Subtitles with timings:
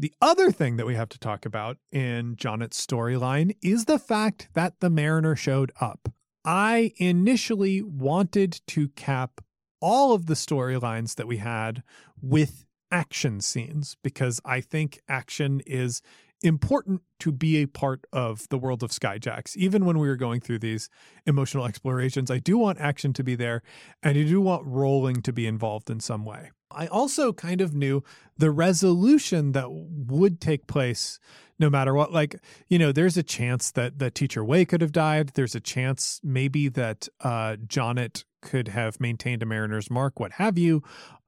[0.00, 4.48] The other thing that we have to talk about in Jonnet's storyline is the fact
[4.54, 6.08] that the Mariner showed up.
[6.42, 9.42] I initially wanted to cap
[9.78, 11.82] all of the storylines that we had
[12.22, 16.00] with action scenes because I think action is
[16.42, 19.54] important to be a part of the world of Skyjacks.
[19.54, 20.88] Even when we were going through these
[21.26, 23.60] emotional explorations, I do want action to be there
[24.02, 26.52] and I do want Rolling to be involved in some way.
[26.70, 28.02] I also kind of knew
[28.36, 31.18] the resolution that would take place
[31.58, 32.12] no matter what.
[32.12, 32.36] Like,
[32.68, 35.32] you know, there's a chance that that teacher Way could have died.
[35.34, 40.56] There's a chance maybe that uh Jonnet could have maintained a mariner's mark, what have
[40.56, 40.82] you.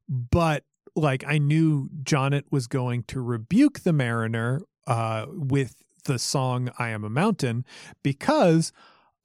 [0.08, 0.64] But
[0.96, 6.88] like I knew Jonnet was going to rebuke the mariner uh with the song I
[6.88, 7.64] Am a Mountain
[8.02, 8.72] because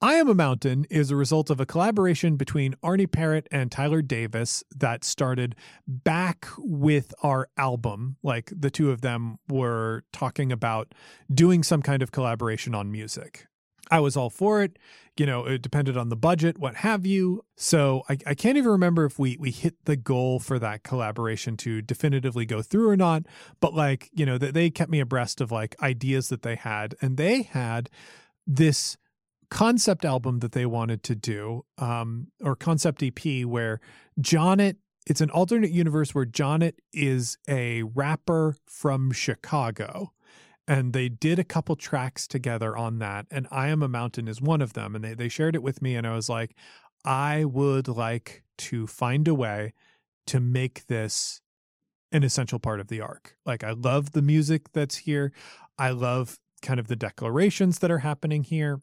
[0.00, 4.00] I Am a Mountain is a result of a collaboration between Arnie Parrott and Tyler
[4.00, 5.56] Davis that started
[5.88, 8.16] back with our album.
[8.22, 10.94] Like the two of them were talking about
[11.34, 13.48] doing some kind of collaboration on music.
[13.90, 14.78] I was all for it.
[15.16, 17.44] You know, it depended on the budget, what have you.
[17.56, 21.56] So I, I can't even remember if we we hit the goal for that collaboration
[21.56, 23.24] to definitively go through or not.
[23.58, 26.94] But like, you know, that they kept me abreast of like ideas that they had,
[27.00, 27.90] and they had
[28.46, 28.96] this
[29.50, 33.80] concept album that they wanted to do, um, or concept EP, where
[34.20, 40.12] Jonnet, it's an alternate universe where Jonnet is a rapper from Chicago.
[40.66, 43.26] And they did a couple tracks together on that.
[43.30, 44.94] And I Am a Mountain is one of them.
[44.94, 45.96] And they, they shared it with me.
[45.96, 46.54] And I was like,
[47.06, 49.72] I would like to find a way
[50.26, 51.40] to make this
[52.12, 53.36] an essential part of the arc.
[53.46, 55.32] Like, I love the music that's here.
[55.78, 58.80] I love kind of the declarations that are happening here.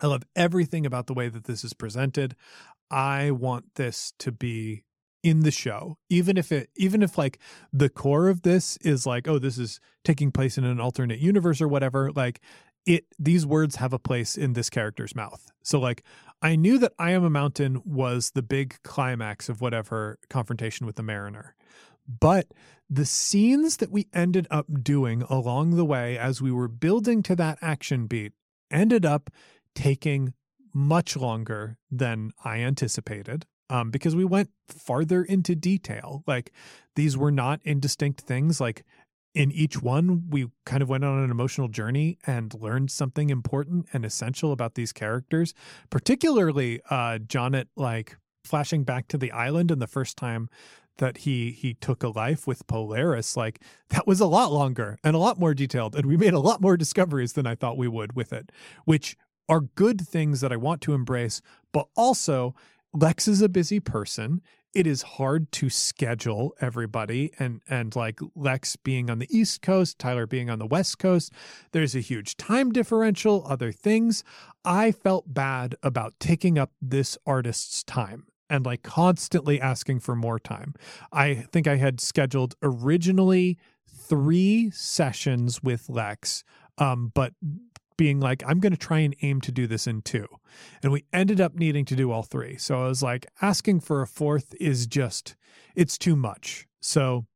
[0.00, 2.36] I love everything about the way that this is presented.
[2.90, 4.84] I want this to be
[5.22, 7.38] in the show even if it even if like
[7.72, 11.60] the core of this is like oh this is taking place in an alternate universe
[11.60, 12.40] or whatever like
[12.86, 16.02] it these words have a place in this character's mouth so like
[16.40, 20.96] i knew that i am a mountain was the big climax of whatever confrontation with
[20.96, 21.54] the mariner
[22.18, 22.46] but
[22.88, 27.36] the scenes that we ended up doing along the way as we were building to
[27.36, 28.32] that action beat
[28.70, 29.28] ended up
[29.74, 30.34] taking
[30.72, 36.22] much longer than I anticipated um, because we went farther into detail.
[36.26, 36.52] Like
[36.96, 38.60] these were not indistinct things.
[38.60, 38.84] Like
[39.34, 43.86] in each one, we kind of went on an emotional journey and learned something important
[43.92, 45.54] and essential about these characters,
[45.88, 50.48] particularly uh, Jonnet, like flashing back to the island and the first time
[50.98, 55.14] that he he took a life with Polaris like that was a lot longer and
[55.16, 57.88] a lot more detailed and we made a lot more discoveries than I thought we
[57.88, 58.50] would with it
[58.84, 59.16] which
[59.50, 62.54] are good things that I want to embrace, but also
[62.94, 64.40] Lex is a busy person.
[64.72, 69.98] It is hard to schedule everybody and and like Lex being on the East Coast,
[69.98, 71.32] Tyler being on the West Coast.
[71.72, 74.22] There's a huge time differential, other things.
[74.64, 80.38] I felt bad about taking up this artist's time and like constantly asking for more
[80.38, 80.74] time.
[81.12, 86.44] I think I had scheduled originally 3 sessions with Lex
[86.80, 87.34] um, but
[88.00, 90.26] being like, I'm going to try and aim to do this in two.
[90.82, 92.56] And we ended up needing to do all three.
[92.56, 95.36] So I was like, asking for a fourth is just,
[95.76, 96.66] it's too much.
[96.80, 97.26] So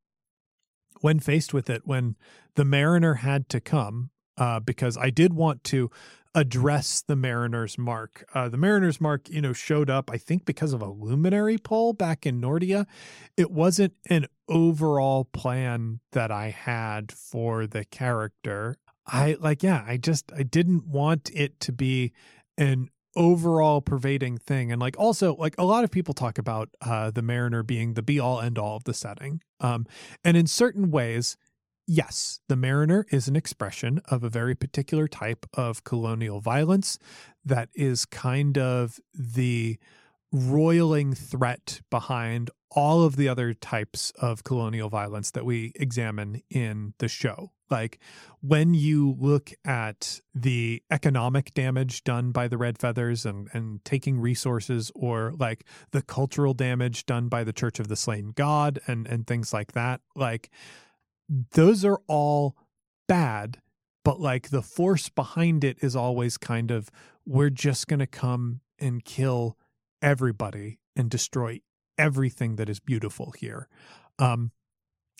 [1.01, 2.15] when faced with it, when
[2.55, 4.09] the Mariner had to come,
[4.39, 5.91] uh, because I did want to
[6.33, 8.25] address the Mariner's mark.
[8.33, 11.93] Uh, the Mariner's mark, you know, showed up, I think, because of a luminary poll
[11.93, 12.87] back in Nordia.
[13.37, 18.77] It wasn't an overall plan that I had for the character.
[19.07, 22.11] I like, yeah, I just, I didn't want it to be
[22.57, 24.71] an overall pervading thing.
[24.71, 28.01] And like, also, like a lot of people talk about uh, the Mariner being the
[28.01, 29.41] be all end all of the setting.
[29.59, 29.85] Um,
[30.23, 31.37] and in certain ways,
[31.87, 36.97] yes, the Mariner is an expression of a very particular type of colonial violence
[37.43, 39.77] that is kind of the
[40.31, 46.93] roiling threat behind all of the other types of colonial violence that we examine in
[46.97, 47.51] the show.
[47.69, 47.99] Like
[48.41, 54.19] when you look at the economic damage done by the Red Feathers and, and taking
[54.19, 59.07] resources, or like the cultural damage done by the Church of the Slain God and,
[59.07, 60.49] and things like that, like
[61.29, 62.55] those are all
[63.07, 63.61] bad,
[64.03, 66.89] but like the force behind it is always kind of
[67.25, 69.57] we're just going to come and kill
[70.01, 71.59] everybody and destroy
[71.97, 73.67] everything that is beautiful here.
[74.19, 74.51] Um,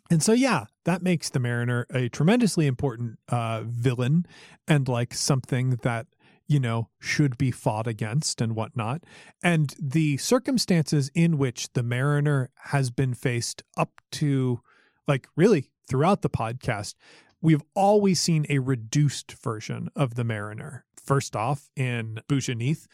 [0.09, 4.25] and so, yeah, that makes the Mariner a tremendously important uh, villain
[4.67, 6.07] and like something that,
[6.47, 9.03] you know, should be fought against and whatnot.
[9.43, 14.61] And the circumstances in which the Mariner has been faced up to,
[15.07, 16.93] like, really throughout the podcast,
[17.41, 20.85] we've always seen a reduced version of the Mariner.
[21.03, 22.85] First off, in Bujanith,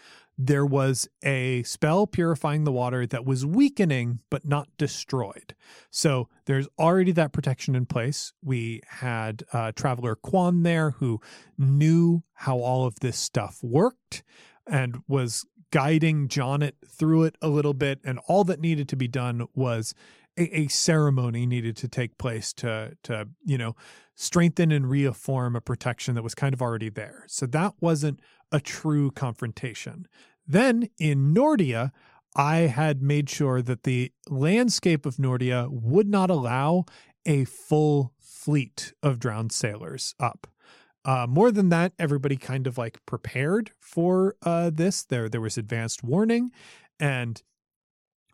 [0.46, 5.54] there was a spell purifying the water that was weakening but not destroyed.
[5.92, 8.34] So there's already that protection in place.
[8.44, 11.22] We had uh, Traveler Quan there who
[11.60, 14.24] knew how all of this stuff worked
[14.66, 18.00] and was guiding Jonnet through it a little bit.
[18.04, 19.94] And all that needed to be done was
[20.38, 23.76] a, a ceremony needed to take place to to you know
[24.16, 27.26] strengthen and reaffirm a protection that was kind of already there.
[27.28, 28.20] So that wasn't
[28.52, 30.08] a true confrontation.
[30.52, 31.92] Then in Nordia,
[32.36, 36.84] I had made sure that the landscape of Nordia would not allow
[37.26, 40.48] a full fleet of drowned sailors up.
[41.06, 45.04] Uh, more than that, everybody kind of like prepared for uh, this.
[45.04, 46.52] There, there was advanced warning,
[47.00, 47.42] and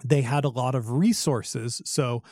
[0.03, 1.83] they had a lot of resources.
[1.85, 2.23] So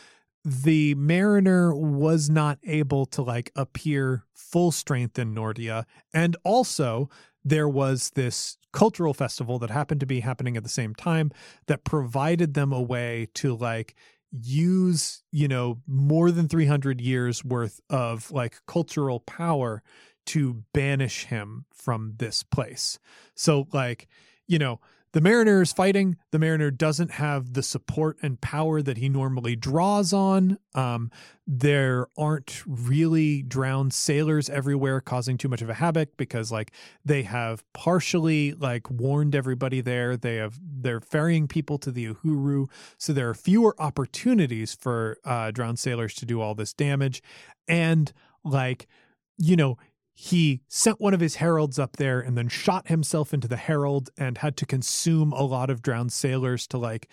[0.43, 7.07] the Mariner was not able to like appear full strength in Nordia, and also
[7.45, 11.31] there was this cultural festival that happened to be happening at the same time
[11.67, 13.95] that provided them a way to like
[14.31, 19.81] use you know more than 300 years worth of like cultural power
[20.25, 22.99] to banish him from this place.
[23.35, 24.07] So like
[24.47, 24.81] you know
[25.15, 26.17] the Mariner is fighting.
[26.31, 30.57] The Mariner doesn't have the support and power that he normally draws on.
[30.73, 31.09] Um,
[31.47, 36.73] there aren't really drowned sailors everywhere causing too much of a havoc because like
[37.05, 40.17] they have partially like warned everybody there.
[40.17, 45.51] They have they're ferrying people to the Uhuru, so there are fewer opportunities for uh,
[45.51, 47.23] drowned sailors to do all this damage,
[47.69, 48.11] and
[48.43, 48.85] like
[49.37, 49.77] you know
[50.15, 54.09] he sent one of his heralds up there and then shot himself into the herald
[54.17, 57.09] and had to consume a lot of drowned sailors to like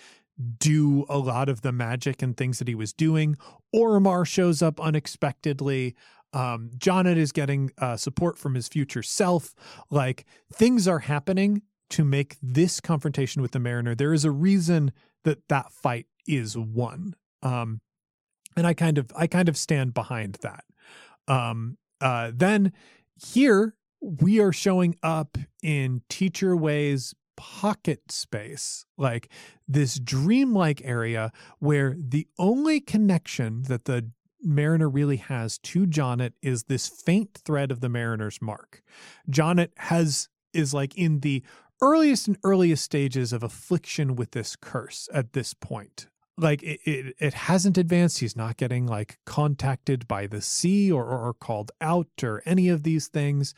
[0.59, 3.37] do a lot of the magic and things that he was doing.
[3.75, 5.95] Oromar shows up unexpectedly.
[6.35, 9.55] Um, is getting uh, support from his future self.
[9.91, 11.61] Like things are happening
[11.91, 13.95] to make this confrontation with the Mariner.
[13.95, 14.93] There is a reason
[15.25, 17.15] that that fight is won.
[17.43, 17.83] Um,
[18.57, 20.65] and I kind of I kind of stand behind that.
[21.29, 22.73] Um, uh, then
[23.17, 29.31] here we are showing up in Teacher Way's pocket space, like
[29.67, 34.11] this dreamlike area where the only connection that the
[34.43, 38.83] Mariner really has to Jonnet is this faint thread of the Mariner's mark.
[39.31, 41.43] Jonnet has is like in the
[41.81, 46.09] earliest and earliest stages of affliction with this curse at this point
[46.39, 48.21] like it, it, it hasn't advanced.
[48.21, 52.69] He's not getting like contacted by the sea or, or, or called out or any
[52.69, 53.55] of these things.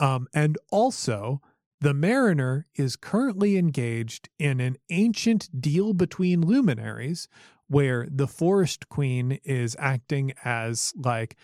[0.00, 1.40] Um, and also
[1.80, 7.28] the mariner is currently engaged in an ancient deal between luminaries
[7.68, 11.36] where the forest queen is acting as like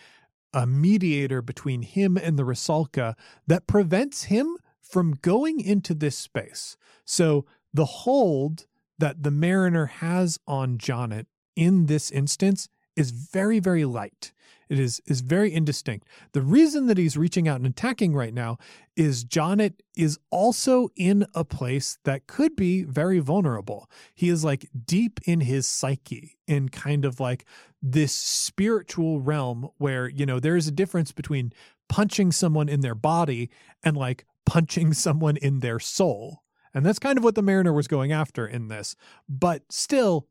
[0.53, 3.15] a mediator between him and the Rusalka
[3.47, 6.77] that prevents him from going into this space.
[7.05, 8.67] So the hold
[8.99, 14.33] that the mariner has on Jonnet in this instance is very, very light.
[14.69, 16.09] It is is very indistinct.
[16.33, 18.57] The reason that he's reaching out and attacking right now
[18.97, 23.91] is Jonnet is also in a place that could be very vulnerable.
[24.15, 27.45] He is like deep in his psyche, in kind of like
[27.83, 31.53] this spiritual realm where, you know, there is a difference between
[31.89, 33.51] punching someone in their body
[33.83, 36.44] and like punching someone in their soul.
[36.75, 38.97] And that's kind of what the Mariner was going after in this.
[39.29, 40.27] But still,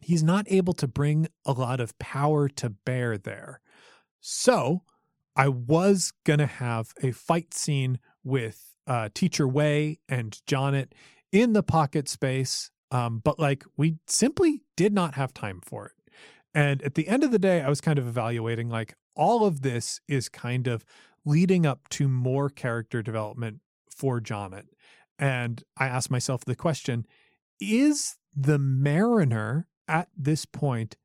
[0.00, 3.60] he's not able to bring a lot of power to bear there.
[4.20, 4.82] So
[5.36, 10.92] I was going to have a fight scene with uh, Teacher Way and Jonnet
[11.30, 12.70] in the pocket space.
[12.90, 15.92] Um, but like we simply did not have time for it.
[16.52, 19.60] And at the end of the day, I was kind of evaluating like all of
[19.60, 20.84] this is kind of
[21.24, 23.60] leading up to more character development
[23.94, 24.64] for Jonnet.
[25.20, 27.06] And I asked myself the question
[27.60, 30.96] is the mariner at this point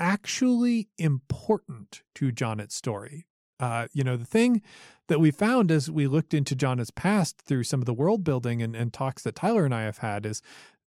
[0.00, 3.26] actually important to Jonnet's story?
[3.60, 4.62] Uh, you know, the thing
[5.08, 8.60] that we found as we looked into Jonnet's past through some of the world building
[8.60, 10.42] and, and talks that Tyler and I have had is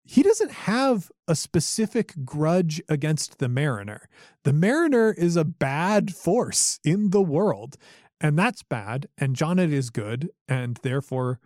[0.04, 4.08] he doesn't have a specific grudge against the Mariner.
[4.44, 7.76] The Mariner is a bad force in the world,
[8.20, 9.08] and that's bad.
[9.16, 11.40] And Jonnet is good, and therefore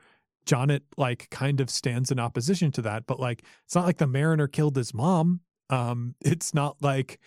[0.47, 3.07] Jonnet like kind of stands in opposition to that.
[3.07, 5.41] But like, it's not like the Mariner killed his mom.
[5.71, 7.21] Um, it's not like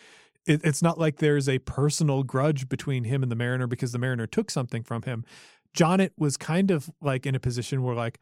[0.45, 3.99] it, it's not like there's a personal grudge between him and the Mariner because the
[3.99, 5.25] Mariner took something from him.
[5.75, 8.19] Jonnet was kind of like in a position where like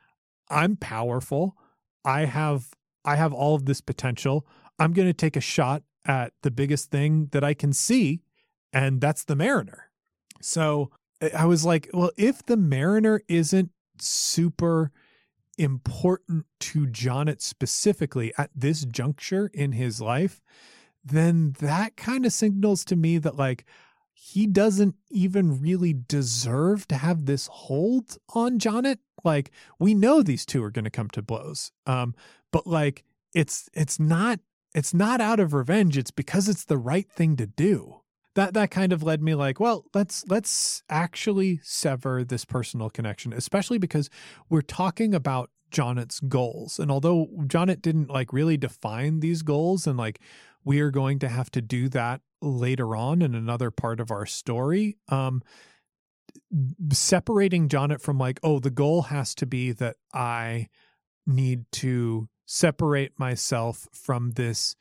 [0.49, 1.55] I'm powerful.
[2.03, 2.69] I have
[3.03, 4.45] I have all of this potential.
[4.79, 8.21] I'm going to take a shot at the biggest thing that I can see
[8.75, 9.89] and that's the Mariner.
[10.41, 10.91] So
[11.35, 13.71] I was like, well, if the Mariner isn't
[14.01, 14.91] super
[15.57, 20.41] important to Jonnet specifically at this juncture in his life,
[21.03, 23.65] then that kind of signals to me that like
[24.13, 28.97] he doesn't even really deserve to have this hold on Jonnet.
[29.23, 31.71] Like we know these two are going to come to blows.
[31.85, 32.15] Um,
[32.51, 34.39] but like it's it's not
[34.73, 35.97] it's not out of revenge.
[35.97, 38.01] It's because it's the right thing to do.
[38.35, 43.33] That that kind of led me like, well, let's let's actually sever this personal connection,
[43.33, 44.09] especially because
[44.49, 46.79] we're talking about Jonnet's goals.
[46.79, 50.19] And although Jonnet didn't like really define these goals and like
[50.63, 54.25] we are going to have to do that later on in another part of our
[54.25, 54.97] story.
[55.09, 55.41] Um,
[56.91, 60.69] separating Jonnet from like, oh, the goal has to be that I
[61.25, 64.75] need to separate myself from this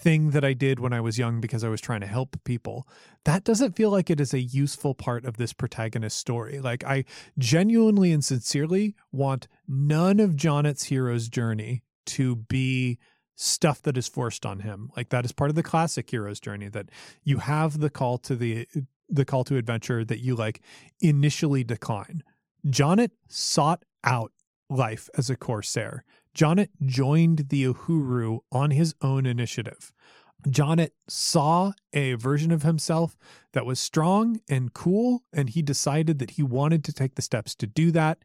[0.00, 2.88] thing that I did when I was young because I was trying to help people.
[3.24, 6.60] That doesn't feel like it is a useful part of this protagonist story.
[6.60, 7.04] Like, I
[7.38, 12.98] genuinely and sincerely want none of Jonnet's hero's journey to be
[13.36, 14.90] stuff that is forced on him.
[14.96, 16.90] Like that is part of the classic hero's journey that
[17.24, 18.66] you have the call to the
[19.08, 20.60] the call to adventure that you like
[21.00, 22.22] initially decline.
[22.66, 24.32] Jonnet sought out
[24.68, 26.04] life as a corsair.
[26.34, 29.92] Jonnet joined the Uhuru on his own initiative.
[30.48, 33.18] Jonnet saw a version of himself
[33.52, 37.54] that was strong and cool, and he decided that he wanted to take the steps
[37.56, 38.18] to do that,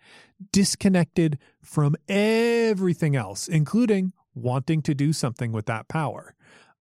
[0.52, 6.36] disconnected from everything else, including wanting to do something with that power.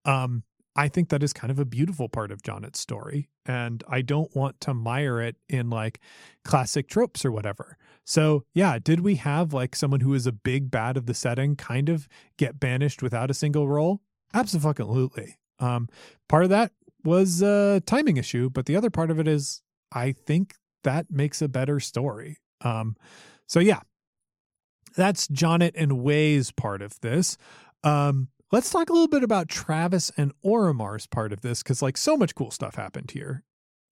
[0.04, 0.45] Um,
[0.76, 3.28] I think that is kind of a beautiful part of Jonnet's story.
[3.47, 6.00] And I don't want to mire it in like
[6.45, 7.78] classic tropes or whatever.
[8.04, 11.57] So, yeah, did we have like someone who is a big bad of the setting
[11.57, 14.00] kind of get banished without a single role?
[14.33, 15.37] Absolutely.
[15.61, 15.88] Um,
[16.28, 16.73] part of that
[17.04, 19.62] was a timing issue, but the other part of it is
[19.93, 22.38] I think that makes a better story.
[22.62, 22.97] Um,
[23.47, 23.81] so, yeah,
[24.97, 27.37] that's Jonnet and Way's part of this.
[27.85, 31.97] Um, let's talk a little bit about Travis and Oromar's part of this because, like,
[31.97, 33.43] so much cool stuff happened here.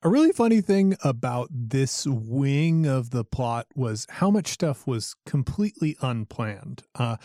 [0.04, 5.16] A really funny thing about this wing of the plot was how much stuff was
[5.26, 6.85] completely unplanned.
[6.95, 7.16] Uh,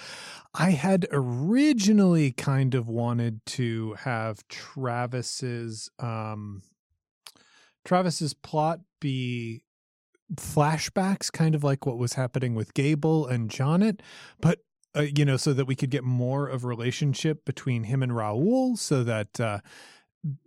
[0.56, 6.64] I had originally kind of wanted to have Travis's um,
[7.86, 9.62] Travis's plot be
[10.36, 14.00] flashbacks, kind of like what was happening with Gable and Jonnet,
[14.42, 14.60] but
[14.98, 18.76] uh, you know, so that we could get more of relationship between him and Raoul,
[18.78, 19.60] so that uh,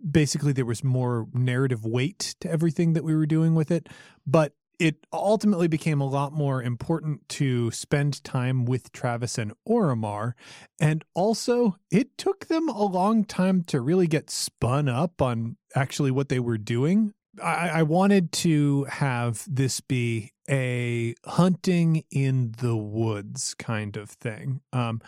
[0.09, 3.87] basically there was more narrative weight to everything that we were doing with it.
[4.25, 10.33] But it ultimately became a lot more important to spend time with Travis and Oromar.
[10.79, 16.09] And also, it took them a long time to really get spun up on actually
[16.09, 17.13] what they were doing.
[17.41, 24.61] I, I wanted to have this be a hunting in the woods kind of thing.
[24.73, 25.01] Um,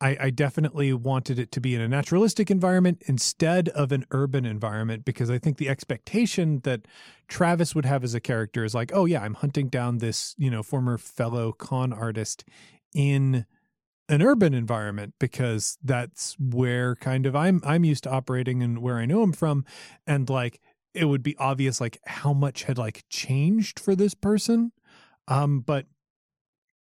[0.00, 4.44] I, I, definitely wanted it to be in a naturalistic environment instead of an urban
[4.44, 6.86] environment because I think the expectation that
[7.28, 10.50] Travis would have as a character is like, oh yeah, I'm hunting down this you
[10.50, 12.44] know former fellow con artist
[12.94, 13.46] in
[14.08, 18.98] an urban environment because that's where kind of I'm I'm used to operating and where
[18.98, 19.64] I know him from,
[20.06, 20.60] and like
[20.94, 24.72] it would be obvious like how much had like changed for this person.
[25.30, 25.86] Um, but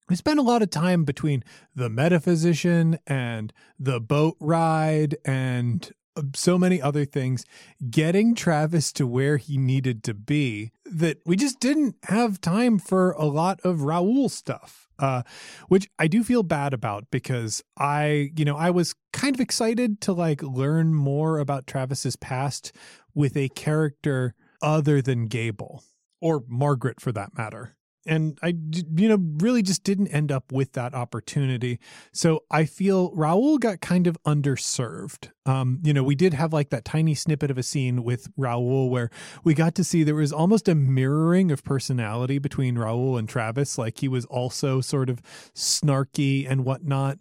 [0.10, 1.44] we spent a lot of time between
[1.76, 7.46] the metaphysician and the boat ride and uh, so many other things
[7.92, 13.12] getting Travis to where he needed to be that we just didn't have time for
[13.12, 14.88] a lot of Raoul stuff.
[14.98, 15.22] Uh,
[15.70, 20.02] which I do feel bad about because I, you know, I was kind of excited
[20.02, 22.74] to like learn more about Travis's past
[23.16, 25.86] with a character other than Gable
[26.20, 27.78] or Margaret for that matter.
[28.10, 28.56] And I,
[28.96, 31.80] you know, really just didn't end up with that opportunity.
[32.12, 35.30] So I feel Raoul got kind of underserved.
[35.46, 38.90] Um, you know, we did have like that tiny snippet of a scene with Raoul
[38.90, 39.12] where
[39.44, 43.78] we got to see there was almost a mirroring of personality between Raoul and Travis.
[43.78, 45.22] Like he was also sort of
[45.56, 47.20] snarky and whatnot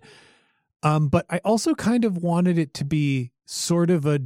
[0.83, 4.21] Um, but I also kind of wanted it to be sort of a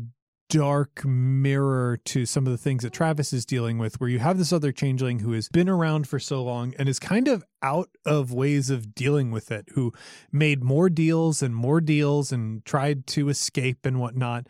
[0.53, 4.37] dark mirror to some of the things that Travis is dealing with, where you have
[4.37, 7.89] this other changeling who has been around for so long and is kind of out
[8.05, 9.95] of ways of dealing with it, who
[10.31, 14.47] made more deals and more deals and tried to escape and whatnot,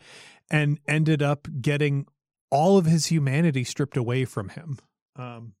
[0.51, 2.05] and ended up getting
[2.51, 4.79] all of his humanity stripped away from him.
[5.15, 5.53] Um,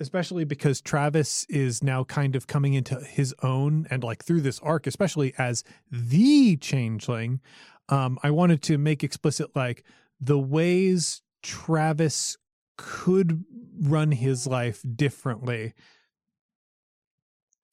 [0.00, 4.60] especially because Travis is now kind of coming into his own and like through this
[4.60, 7.40] arc, especially as the changeling,
[7.88, 9.84] um, I wanted to make explicit like
[10.20, 12.36] the ways Travis
[12.76, 13.44] could
[13.80, 15.74] run his life differently,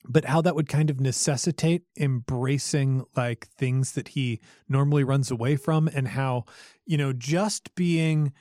[0.08, 5.56] but how that would kind of necessitate embracing like things that he normally runs away
[5.56, 6.46] from, and how,
[6.86, 8.34] you know, just being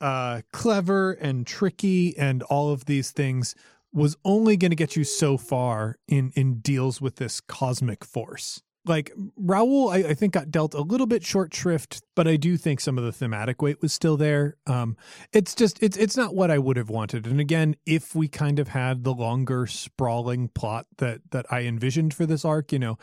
[0.00, 3.54] uh, clever and tricky and all of these things
[3.92, 8.62] was only going to get you so far in in deals with this cosmic force
[8.86, 12.56] like Raoul, I, I, think got dealt a little bit short shrift, but I do
[12.56, 14.56] think some of the thematic weight was still there.
[14.66, 14.96] Um,
[15.32, 17.26] it's just it's it's not what I would have wanted.
[17.26, 22.14] And again, if we kind of had the longer sprawling plot that that I envisioned
[22.14, 22.98] for this arc, you know,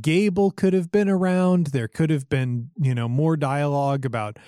[0.00, 1.68] Gable could have been around.
[1.68, 4.38] There could have been you know more dialogue about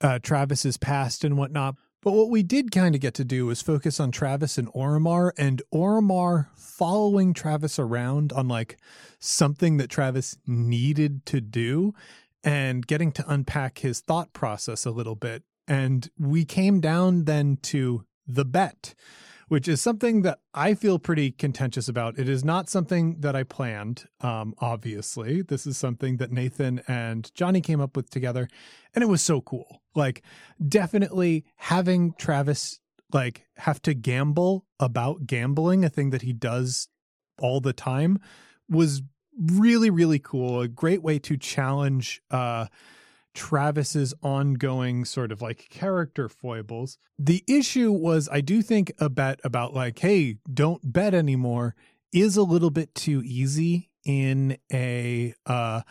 [0.00, 1.76] uh, Travis's past and whatnot.
[2.04, 5.32] But what we did kind of get to do was focus on Travis and Oromar
[5.38, 8.76] and Oromar following Travis around on like
[9.18, 11.94] something that Travis needed to do
[12.44, 15.44] and getting to unpack his thought process a little bit.
[15.66, 18.94] And we came down then to the bet,
[19.54, 22.18] which is something that I feel pretty contentious about.
[22.18, 25.42] It is not something that I planned, um, obviously.
[25.42, 28.48] This is something that Nathan and Johnny came up with together,
[28.94, 29.80] and it was so cool.
[29.94, 30.24] Like,
[30.68, 32.80] definitely having Travis
[33.12, 36.88] like have to gamble about gambling, a thing that he does
[37.38, 38.18] all the time,
[38.68, 39.02] was
[39.40, 40.62] really really cool.
[40.62, 42.66] A great way to challenge uh
[43.34, 46.98] Travis's ongoing sort of like character foibles.
[47.18, 51.74] The issue was, I do think a bet about like, hey, don't bet anymore
[52.12, 55.82] is a little bit too easy in a uh,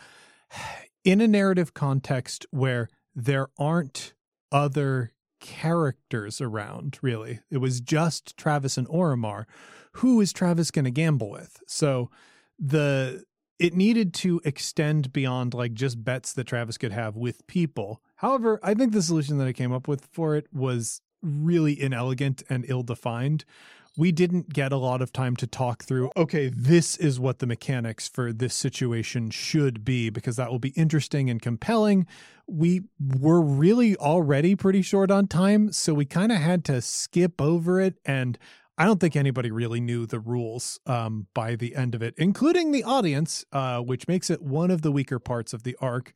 [1.04, 4.14] in a narrative context where there aren't
[4.50, 6.98] other characters around.
[7.02, 9.44] Really, it was just Travis and Oromar.
[9.98, 11.60] Who is Travis going to gamble with?
[11.68, 12.10] So
[12.58, 13.24] the
[13.58, 18.02] it needed to extend beyond like just bets that Travis could have with people.
[18.16, 22.42] However, I think the solution that I came up with for it was really inelegant
[22.48, 23.44] and ill defined.
[23.96, 27.46] We didn't get a lot of time to talk through, okay, this is what the
[27.46, 32.08] mechanics for this situation should be, because that will be interesting and compelling.
[32.48, 37.40] We were really already pretty short on time, so we kind of had to skip
[37.40, 38.36] over it and
[38.76, 42.72] I don't think anybody really knew the rules um, by the end of it, including
[42.72, 46.12] the audience, uh, which makes it one of the weaker parts of the arc.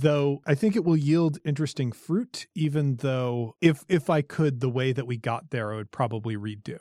[0.00, 4.68] Though I think it will yield interesting fruit, even though if if I could, the
[4.68, 6.78] way that we got there, I would probably redo.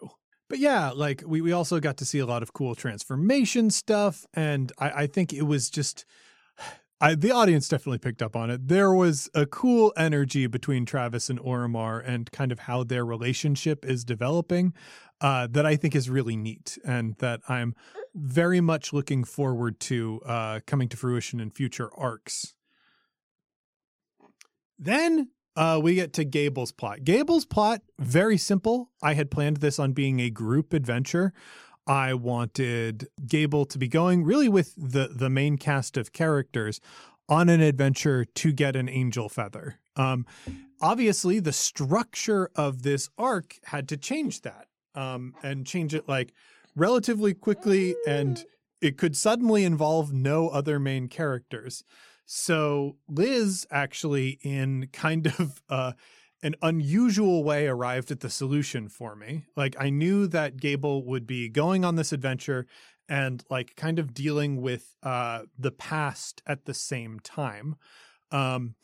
[0.49, 4.25] But yeah, like we, we also got to see a lot of cool transformation stuff,
[4.33, 6.05] and I, I think it was just
[6.99, 8.67] I, the audience definitely picked up on it.
[8.67, 13.85] There was a cool energy between Travis and Oromar and kind of how their relationship
[13.85, 14.73] is developing
[15.21, 17.75] uh, that I think is really neat and that I'm
[18.15, 22.55] very much looking forward to uh, coming to fruition in future arcs.
[24.79, 27.03] Then uh, we get to Gable's plot.
[27.03, 28.91] Gable's plot, very simple.
[29.03, 31.33] I had planned this on being a group adventure.
[31.87, 36.81] I wanted Gable to be going really with the the main cast of characters
[37.29, 39.79] on an adventure to get an angel feather.
[39.95, 40.25] Um,
[40.81, 46.33] obviously, the structure of this arc had to change that um, and change it like
[46.75, 48.45] relatively quickly, and
[48.81, 51.83] it could suddenly involve no other main characters.
[52.25, 55.93] So Liz actually, in kind of uh,
[56.43, 59.45] an unusual way arrived at the solution for me.
[59.55, 62.67] Like I knew that Gable would be going on this adventure
[63.09, 67.75] and like kind of dealing with uh the past at the same time.
[68.31, 68.75] Um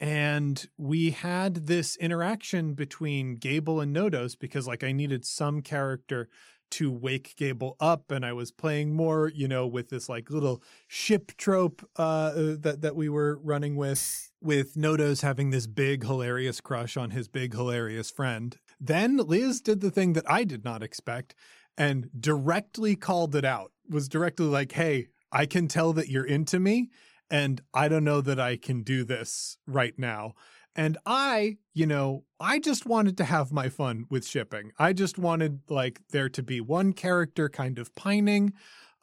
[0.00, 6.28] and we had this interaction between Gable and Nodos because like I needed some character
[6.70, 10.62] to wake Gable up, and I was playing more, you know, with this like little
[10.86, 16.60] ship trope uh, that that we were running with, with Nodos having this big hilarious
[16.60, 18.56] crush on his big hilarious friend.
[18.80, 21.34] Then Liz did the thing that I did not expect
[21.76, 23.72] and directly called it out.
[23.88, 26.90] Was directly like, "Hey, I can tell that you're into me,
[27.30, 30.34] and I don't know that I can do this right now."
[30.76, 34.72] And I, you know, I just wanted to have my fun with shipping.
[34.78, 38.52] I just wanted like there to be one character kind of pining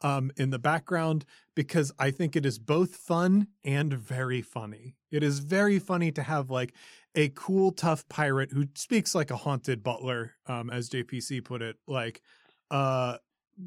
[0.00, 4.96] um, in the background because I think it is both fun and very funny.
[5.10, 6.74] It is very funny to have like
[7.14, 11.76] a cool, tough pirate who speaks like a haunted butler, um, as JPC put it,
[11.86, 12.22] like
[12.70, 13.16] uh,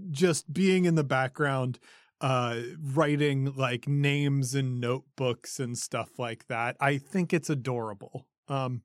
[0.09, 1.79] just being in the background,
[2.21, 6.77] uh, writing like names and notebooks and stuff like that.
[6.79, 8.27] I think it's adorable.
[8.47, 8.83] Um,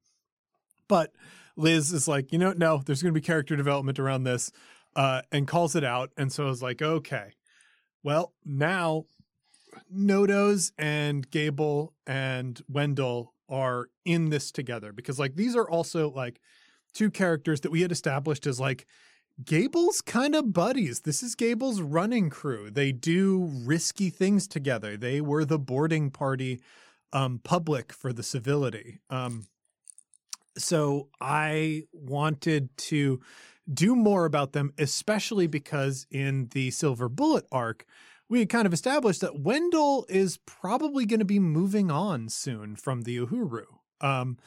[0.89, 1.13] but
[1.57, 4.51] Liz is like, you know, no, there's going to be character development around this,
[4.95, 6.11] uh, and calls it out.
[6.17, 7.33] And so I was like, okay,
[8.03, 9.05] well, now
[9.95, 16.41] Nodos and Gable and Wendell are in this together because, like, these are also like
[16.95, 18.87] two characters that we had established as like
[19.45, 21.01] Gable's kind of buddies.
[21.01, 22.71] This is Gable's running crew.
[22.71, 24.97] They do risky things together.
[24.97, 26.61] They were the boarding party
[27.13, 29.01] um, public for the civility.
[29.11, 29.47] Um,
[30.57, 33.21] so I wanted to
[33.73, 37.85] do more about them, especially because in the Silver Bullet arc,
[38.29, 42.75] we had kind of established that Wendell is probably going to be moving on soon
[42.75, 43.65] from the Uhuru.
[44.01, 44.39] Um,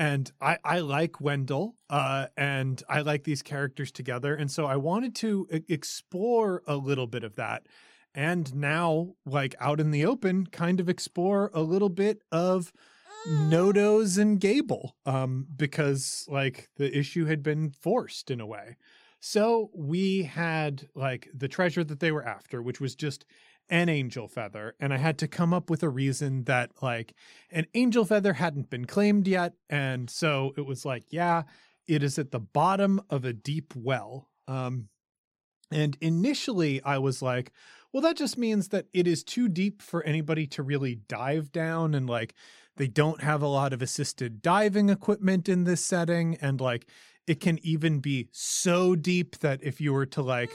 [0.00, 4.76] and I, I like Wendell, uh, and I like these characters together, and so I
[4.76, 7.66] wanted to explore a little bit of that,
[8.14, 12.72] and now, like out in the open, kind of explore a little bit of
[13.28, 18.78] Nodos and Gable, um, because like the issue had been forced in a way.
[19.20, 23.26] So we had like the treasure that they were after, which was just
[23.70, 24.74] an angel feather.
[24.80, 27.14] And I had to come up with a reason that like
[27.50, 29.54] an angel feather hadn't been claimed yet.
[29.70, 31.44] And so it was like, yeah,
[31.86, 34.28] it is at the bottom of a deep well.
[34.48, 34.88] Um,
[35.70, 37.52] and initially I was like,
[37.92, 41.94] well, that just means that it is too deep for anybody to really dive down
[41.94, 42.34] and like
[42.76, 46.36] they don't have a lot of assisted diving equipment in this setting.
[46.40, 46.86] And like
[47.26, 50.50] it can even be so deep that if you were to like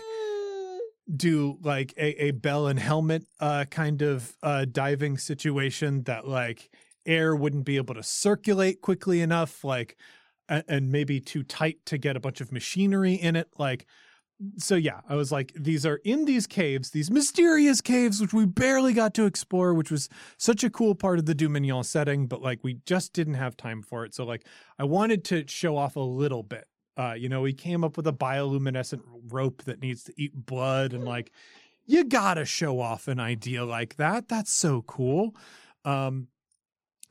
[1.14, 6.70] do like a, a bell and helmet uh kind of uh diving situation that like
[7.06, 9.98] air wouldn't be able to circulate quickly enough like
[10.50, 13.86] and maybe too tight to get a bunch of machinery in it like
[14.58, 18.46] so yeah i was like these are in these caves these mysterious caves which we
[18.46, 22.42] barely got to explore which was such a cool part of the dominion setting but
[22.42, 24.14] like we just didn't have time for it.
[24.14, 24.46] So like
[24.78, 26.66] i wanted to show off a little bit
[26.98, 30.94] uh you know he came up with a bioluminescent rope that needs to eat blood
[30.94, 31.32] and like
[31.86, 35.36] you gotta show off an idea like that that's so cool
[35.84, 36.28] um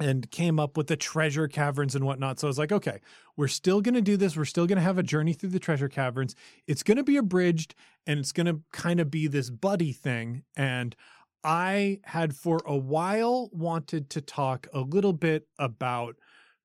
[0.01, 2.41] and came up with the treasure caverns and whatnot.
[2.41, 3.01] So I was like, okay,
[3.37, 4.37] we're still going to do this.
[4.37, 6.35] We're still going to have a journey through the treasure caverns.
[6.67, 7.75] It's going to be abridged
[8.07, 10.43] and it's going to kind of be this buddy thing.
[10.57, 10.97] And
[11.45, 16.17] I had for a while wanted to talk a little bit about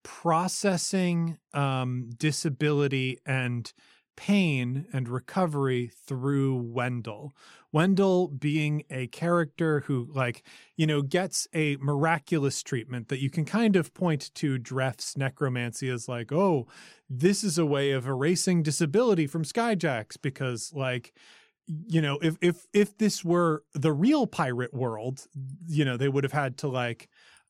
[0.10, 3.72] processing um, disability and
[4.17, 7.36] pain and recovery through Wendell.
[7.72, 10.41] Wendell being a character who, like,
[10.76, 15.89] you know, gets a miraculous treatment that you can kind of point to Dreff's necromancy
[15.89, 16.67] as like, oh,
[17.08, 21.13] this is a way of erasing disability from Skyjacks because, like,
[21.67, 25.28] you know, if if if this were the real pirate world,
[25.67, 27.10] you know, they would have had to like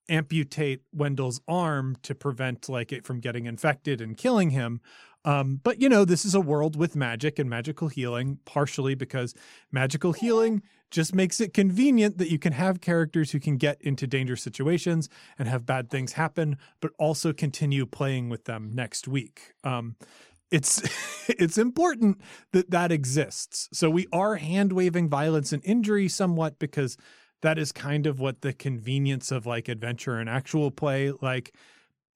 [0.09, 4.81] amputate Wendell's arm to prevent like it from getting infected and killing him.
[5.25, 9.33] Um, but you know, this is a world with magic and magical healing, partially because
[9.71, 14.07] magical healing just makes it convenient that you can have characters who can get into
[14.07, 19.53] dangerous situations and have bad things happen, but also continue playing with them next week.
[19.63, 19.95] Um,
[20.51, 20.81] it's
[21.29, 22.21] it's important
[22.53, 23.69] that that exists.
[23.71, 26.97] So we are hand waving violence and injury somewhat because
[27.41, 31.53] that is kind of what the convenience of like adventure and actual play like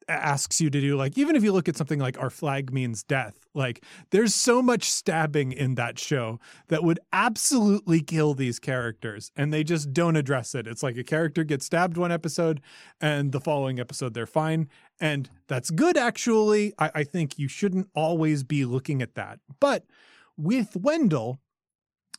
[0.07, 3.03] asks you to do like even if you look at something like our flag means
[3.03, 9.31] death like there's so much stabbing in that show that would absolutely kill these characters
[9.35, 10.67] and they just don't address it.
[10.67, 12.61] It's like a character gets stabbed one episode
[12.99, 16.73] and the following episode they're fine and that's good actually.
[16.79, 19.39] I, I think you shouldn't always be looking at that.
[19.59, 19.85] But
[20.35, 21.39] with wendell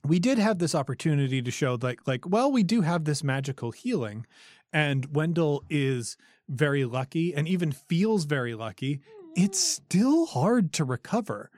[0.05, 3.71] we did have this opportunity to show like like well we do have this magical
[3.71, 4.27] healing
[4.75, 6.17] and Wendell is
[6.49, 9.01] very lucky and even feels very lucky,
[9.37, 9.77] it's mm.
[9.77, 11.51] still hard to recover.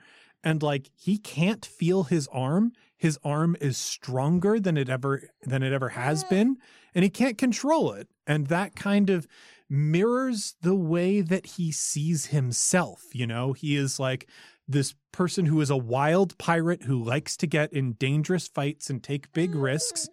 [0.43, 2.71] And like he can't feel his arm.
[2.95, 6.57] His arm is stronger than it ever than it ever has been,
[6.95, 8.07] and he can't control it.
[8.25, 9.27] And that kind of
[9.69, 13.53] mirrors the way that he sees himself, you know?
[13.53, 14.29] He is like
[14.67, 19.01] this person who is a wild pirate who likes to get in dangerous fights and
[19.01, 20.09] take big risks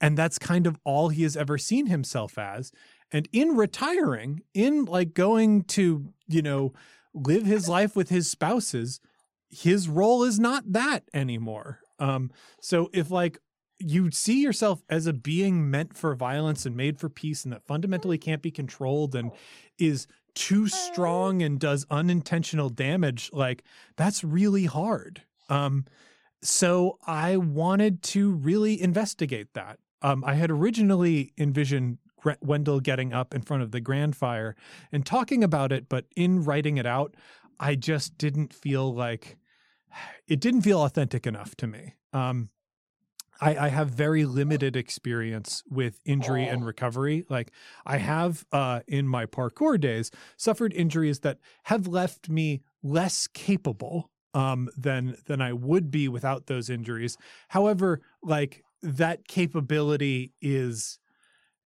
[0.00, 2.72] and that's kind of all he has ever seen himself as.
[3.12, 6.72] And in retiring, in like going to, you know,
[7.14, 9.00] live his life with his spouses,
[9.48, 11.80] his role is not that anymore.
[11.98, 13.38] Um, so if like
[13.78, 17.66] you see yourself as a being meant for violence and made for peace and that
[17.66, 19.30] fundamentally can't be controlled and
[19.78, 23.64] is too strong and does unintentional damage like
[23.96, 25.22] that's really hard.
[25.48, 25.84] Um
[26.42, 29.78] so i wanted to really investigate that.
[30.02, 31.98] Um i had originally envisioned
[32.40, 34.56] Wendell getting up in front of the grand fire
[34.90, 37.14] and talking about it, but in writing it out,
[37.60, 39.36] I just didn't feel like
[40.28, 41.94] it didn't feel authentic enough to me.
[42.12, 42.50] Um,
[43.40, 47.24] I, I, have very limited experience with injury and recovery.
[47.28, 47.52] Like
[47.84, 54.10] I have uh, in my parkour days suffered injuries that have left me less capable
[54.34, 57.16] um, than than I would be without those injuries.
[57.48, 60.98] However, like that capability is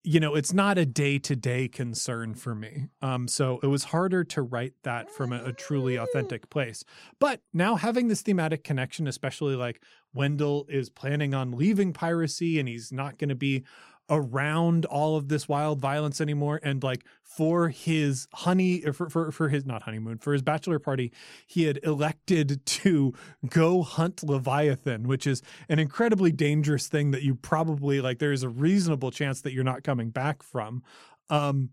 [0.05, 2.89] you know, it's not a day to day concern for me.
[3.01, 6.83] Um, so it was harder to write that from a, a, truly authentic place.
[7.19, 9.81] But now having this thematic connection, especially like
[10.15, 13.63] Wendell is planning on leaving piracy and he's not going to be
[14.09, 16.59] around all of this wild violence anymore.
[16.63, 21.11] And like for his honey for, for for his not honeymoon for his bachelor party
[21.47, 23.13] he had elected to
[23.49, 28.43] go hunt leviathan which is an incredibly dangerous thing that you probably like there is
[28.43, 30.83] a reasonable chance that you're not coming back from.
[31.29, 31.71] Um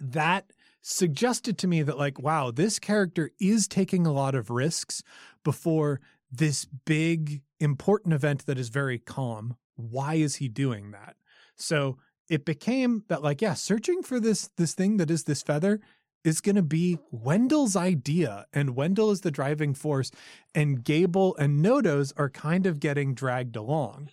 [0.00, 5.02] that suggested to me that like wow this character is taking a lot of risks
[5.44, 11.16] before this big important event that is very calm why is he doing that
[11.56, 15.80] so it became that like, yeah, searching for this this thing that is this feather
[16.24, 20.10] is going to be Wendell's idea, and Wendell is the driving force,
[20.54, 24.10] and Gable and Nodos are kind of getting dragged along.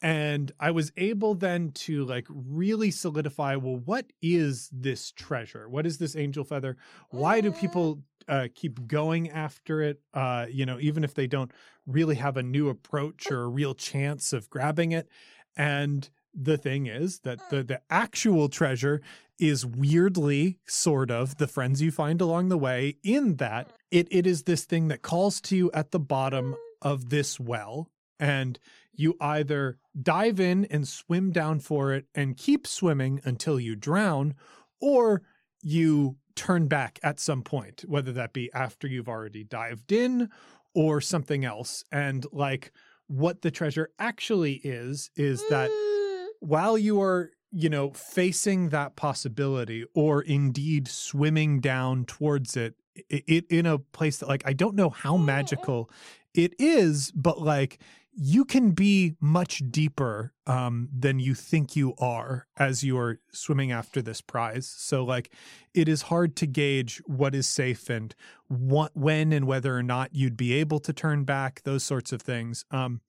[0.00, 5.68] And I was able then to like really solidify well, what is this treasure?
[5.68, 6.76] What is this angel feather?
[7.10, 10.00] Why do people uh, keep going after it?
[10.14, 11.50] Uh, you know, even if they don't
[11.86, 15.08] really have a new approach or a real chance of grabbing it.
[15.56, 19.00] And the thing is that the the actual treasure
[19.38, 24.26] is weirdly sort of the friends you find along the way in that it it
[24.26, 28.58] is this thing that calls to you at the bottom of this well and
[28.98, 34.34] you either dive in and swim down for it and keep swimming until you drown
[34.80, 35.22] or
[35.62, 40.28] you turn back at some point whether that be after you've already dived in
[40.74, 41.84] or something else.
[41.90, 42.72] And like
[43.06, 46.26] what the treasure actually is is that mm.
[46.40, 52.74] while you are you know facing that possibility or indeed swimming down towards it,
[53.08, 55.90] it, it in a place that like I don't know how mm, mm, magical
[56.34, 57.78] it is, but like
[58.20, 63.70] you can be much deeper um, than you think you are as you are swimming
[63.70, 64.66] after this prize.
[64.66, 65.32] So, like,
[65.72, 68.12] it is hard to gauge what is safe and
[68.48, 71.62] what, when and whether or not you'd be able to turn back.
[71.62, 72.64] Those sorts of things.
[72.72, 73.02] Um,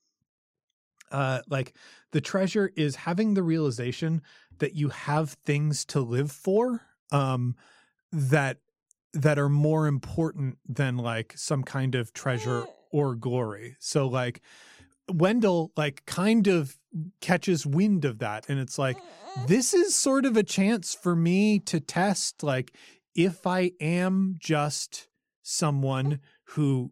[1.11, 1.73] uh, like
[2.11, 4.21] the treasure is having the realization
[4.59, 7.55] that you have things to live for um,
[8.11, 8.57] that
[9.13, 13.75] that are more important than like some kind of treasure or glory.
[13.79, 14.41] So like
[15.11, 16.77] Wendell like kind of
[17.21, 19.45] catches wind of that and it's like mm-hmm.
[19.45, 22.73] this is sort of a chance for me to test like
[23.15, 25.07] if I am just
[25.41, 26.91] someone who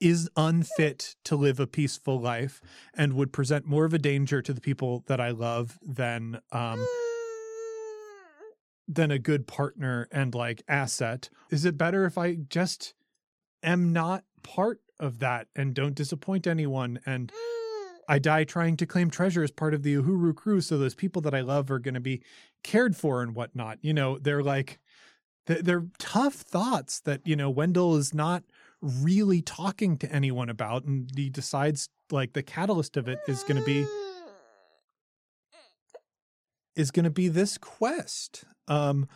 [0.00, 2.60] is unfit to live a peaceful life
[2.94, 6.78] and would present more of a danger to the people that I love than um
[6.78, 6.84] mm-hmm.
[8.88, 11.30] than a good partner and like asset.
[11.50, 12.94] Is it better if I just
[13.62, 17.53] am not part of that and don't disappoint anyone and mm-hmm.
[18.08, 21.22] I die trying to claim treasure as part of the Uhuru crew so those people
[21.22, 22.22] that I love are going to be
[22.62, 23.78] cared for and whatnot.
[23.82, 24.80] You know, they're like
[25.46, 28.44] they're tough thoughts that, you know, Wendell is not
[28.80, 33.58] really talking to anyone about and he decides like the catalyst of it is going
[33.58, 33.86] to be
[36.76, 39.08] is going to be this quest um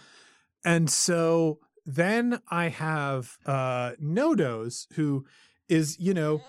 [0.64, 5.26] and so then i have uh nodos who
[5.68, 6.40] is you know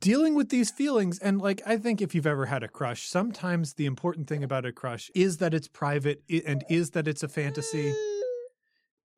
[0.00, 3.74] dealing with these feelings and like i think if you've ever had a crush sometimes
[3.74, 7.28] the important thing about a crush is that it's private and is that it's a
[7.28, 7.94] fantasy.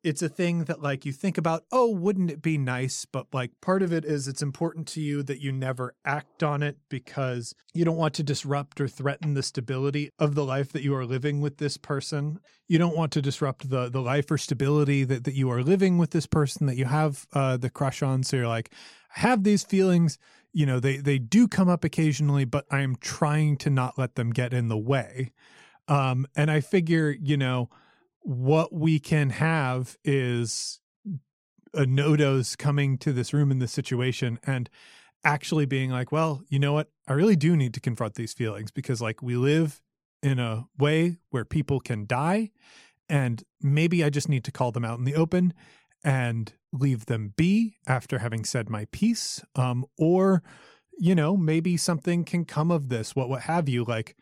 [0.05, 3.05] It's a thing that like you think about oh wouldn't it be nice?
[3.05, 6.63] But like part of it is it's important to you that you never act on
[6.63, 10.83] it because you don't want to disrupt or threaten the stability of the life that
[10.83, 12.39] you are living with this person.
[12.69, 15.99] You don't want to disrupt the the life or stability that, that you are living
[15.99, 18.23] with this person that you have uh, the crush on.
[18.23, 18.73] So you're like
[19.17, 20.19] i have these feelings
[20.53, 24.31] you know they they do come up occasionally but i'm trying to not let them
[24.31, 25.33] get in the way
[25.89, 27.69] um and i figure you know
[28.21, 30.81] what we can have is
[31.75, 34.69] a nodos coming to this room in this situation and
[35.25, 36.89] actually being like, well, you know what?
[37.07, 39.81] I really do need to confront these feelings because, like, we live
[40.23, 42.51] in a way where people can die,
[43.09, 45.55] and maybe I just need to call them out in the open
[46.05, 49.43] and leave them be after having said my piece.
[49.57, 50.43] Um, or,
[50.99, 53.85] you know, maybe something can come of this, what, what have you.
[53.85, 54.17] Like,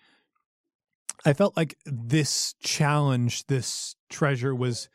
[1.24, 4.88] I felt like this challenge, this treasure was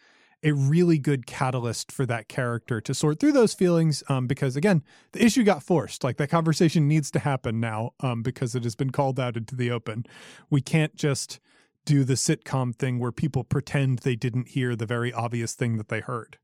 [0.44, 4.82] a really good catalyst for that character to sort through those feelings um, because again
[5.12, 8.76] the issue got forced like that conversation needs to happen now um, because it has
[8.76, 10.04] been called out into the open
[10.50, 11.40] we can't just
[11.86, 15.90] do the sitcom thing where people pretend they didn't hear the very obvious thing that
[15.90, 16.38] they heard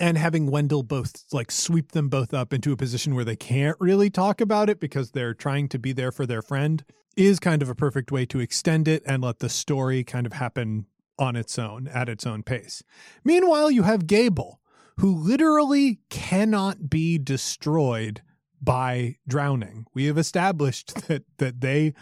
[0.00, 3.76] and having Wendell both like sweep them both up into a position where they can't
[3.78, 6.84] really talk about it because they're trying to be there for their friend
[7.16, 10.32] is kind of a perfect way to extend it and let the story kind of
[10.32, 10.86] happen
[11.18, 12.82] on its own at its own pace.
[13.22, 14.60] Meanwhile, you have Gable,
[14.96, 18.22] who literally cannot be destroyed
[18.60, 19.86] by drowning.
[19.94, 21.94] We have established that that they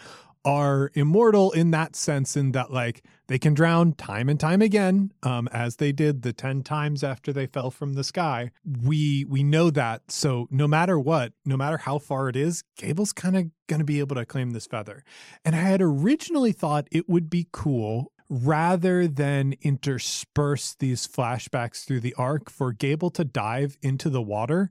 [0.45, 5.11] are immortal in that sense in that like they can drown time and time again
[5.23, 8.51] um, as they did the 10 times after they fell from the sky.
[8.83, 10.11] We we know that.
[10.11, 13.85] So no matter what no matter how far it is gable's kind of going to
[13.85, 15.03] be able to claim this feather.
[15.43, 21.99] And i had originally thought it would be cool rather than intersperse these flashbacks through
[21.99, 24.69] the arc for Gable to dive into the water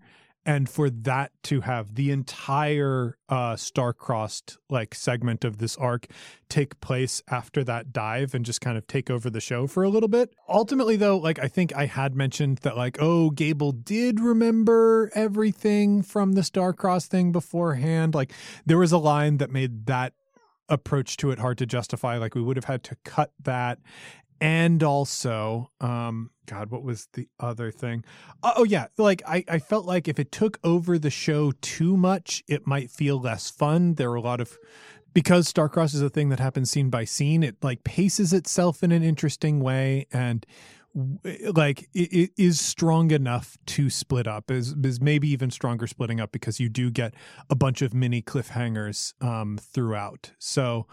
[0.49, 6.07] and for that to have the entire uh star-crossed like segment of this arc
[6.49, 9.91] take place after that dive and just kind of take over the show for a
[9.91, 14.21] little bit ultimately though like i think i had mentioned that like oh gable did
[14.21, 18.33] remember everything from the star-crossed thing beforehand like
[18.65, 20.15] there was a line that made that
[20.69, 22.19] approach to it hard to justify.
[22.19, 23.79] Like we would have had to cut that.
[24.41, 28.05] And also, um, God, what was the other thing?
[28.43, 31.97] Oh, oh yeah, like I, I felt like if it took over the show too
[31.97, 33.95] much, it might feel less fun.
[33.95, 34.57] There were a lot of
[35.13, 38.93] because Starcross is a thing that happens scene by scene, it like paces itself in
[38.93, 40.47] an interesting way and
[41.53, 46.21] like it, it is strong enough to split up is is maybe even stronger splitting
[46.21, 47.15] up because you do get
[47.51, 50.87] a bunch of mini cliffhangers um throughout so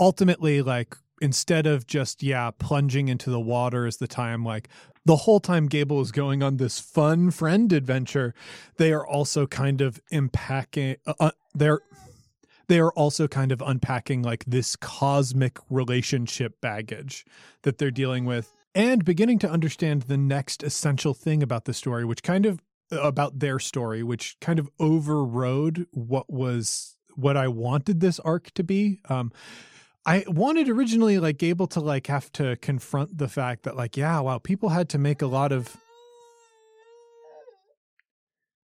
[0.00, 4.68] ultimately like instead of just yeah plunging into the water as the time like
[5.06, 8.34] the whole time Gable is going on this fun friend adventure
[8.76, 11.80] they are also kind of impacting uh, uh, they're
[12.68, 17.26] they are also kind of unpacking like this cosmic relationship baggage
[17.62, 22.04] that they're dealing with and beginning to understand the next essential thing about the story,
[22.04, 22.60] which kind of
[22.92, 28.50] uh, about their story, which kind of overrode what was what I wanted this arc
[28.54, 29.00] to be.
[29.08, 29.32] Um,
[30.06, 34.20] I wanted originally like Gable to like have to confront the fact that like yeah
[34.20, 35.76] wow people had to make a lot of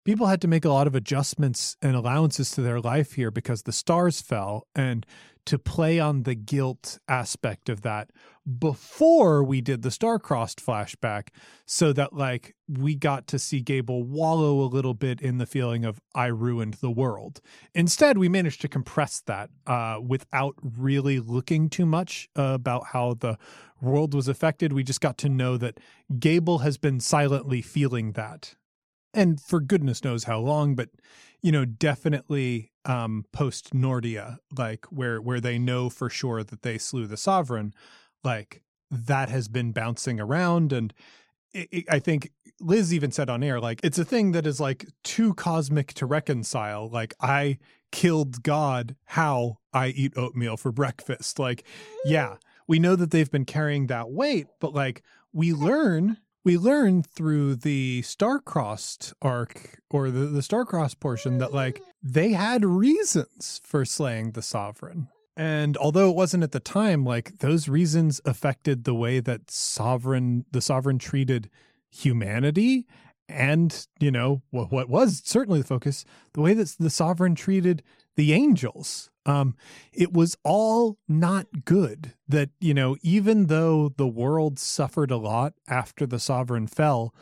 [0.08, 3.63] people had to make a lot of adjustments and allowances to their life here because
[3.63, 5.06] the stars fell and
[5.46, 8.10] to play on the guilt aspect of that
[8.58, 11.28] before we did the star-crossed flashback
[11.65, 15.84] so that like we got to see Gable wallow a little bit in the feeling
[15.84, 17.41] of I ruined the world.
[17.74, 23.15] Instead, we managed to compress that uh, without really looking too much uh, about how
[23.15, 23.38] the
[23.82, 24.72] world was affected.
[24.72, 25.82] We just got to know that
[26.17, 28.56] Gable has been silently feeling that.
[29.13, 30.89] And for goodness knows how long, but
[31.41, 36.78] you know, definitely um, post Nordia, like where where they know for sure that they
[36.78, 37.74] slew the sovereign,
[38.24, 40.93] like that has been bouncing around, and
[41.54, 44.60] it, it, I think Liz even said on air, like it's a thing that is
[44.60, 46.89] like too cosmic to reconcile.
[46.89, 47.60] Like I
[47.91, 51.39] killed God, how I eat oatmeal for breakfast.
[51.39, 51.65] Like,
[52.06, 56.17] yeah, we know that they've been carrying that weight, but like we learn
[56.48, 62.64] we learn through the star-crossed arc or the, the star-crossed portion that like they had
[62.64, 65.10] reasons for slaying the sovereign.
[65.36, 70.46] And although it wasn't at the time like those reasons affected the way that sovereign
[70.50, 71.50] the sovereign treated
[71.90, 72.88] humanity
[73.28, 77.84] and you know what, what was certainly the focus the way that the sovereign treated
[78.18, 79.56] the angels um,
[79.92, 82.14] it was all not good.
[82.28, 87.13] That, you know, even though the world suffered a lot after the sovereign fell,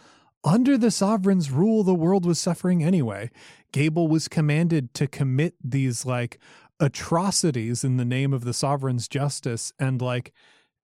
[0.43, 3.32] under the sovereign's rule, the world was suffering anyway.
[3.72, 6.38] Gable was commanded to commit these like
[6.80, 9.74] atrocities in the name of the sovereign's justice.
[9.80, 10.32] And like,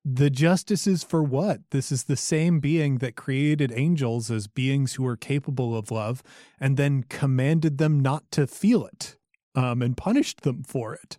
[0.04, 1.60] the justice is for what?
[1.70, 6.24] This is the same being that created angels as beings who are capable of love
[6.60, 9.18] and then commanded them not to feel it
[9.56, 11.18] um, and punished them for it.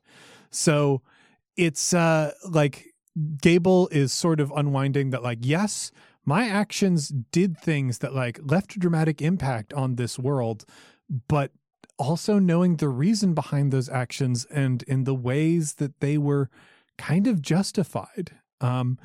[0.51, 1.03] So
[1.57, 2.89] it's uh, like
[3.41, 5.91] Gable is sort of unwinding that, like, yes,
[6.25, 10.65] my actions did things that like left a dramatic impact on this world,
[11.29, 11.51] but
[11.99, 16.49] also knowing the reason behind those actions and in the ways that they were
[16.97, 18.33] kind of justified.
[18.61, 18.99] Um,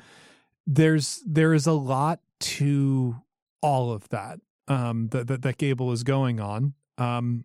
[0.66, 3.16] there's there is a lot to
[3.60, 7.44] all of that um, that, that, that Gable is going on, um,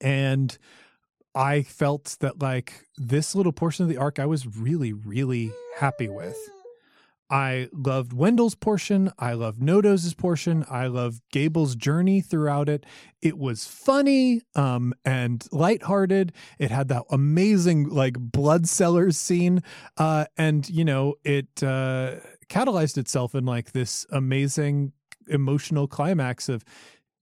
[0.00, 0.56] and
[1.34, 6.08] I felt that like this little portion of the arc I was really really happy
[6.08, 6.36] with.
[7.30, 9.12] I loved Wendell's portion.
[9.18, 10.64] I loved Nodos's portion.
[10.70, 12.86] I loved Gable's journey throughout it.
[13.20, 16.32] It was funny um, and lighthearted.
[16.58, 19.62] It had that amazing like blood cellars scene,
[19.98, 22.16] uh, and you know it uh,
[22.48, 24.92] catalyzed itself in like this amazing
[25.26, 26.64] emotional climax of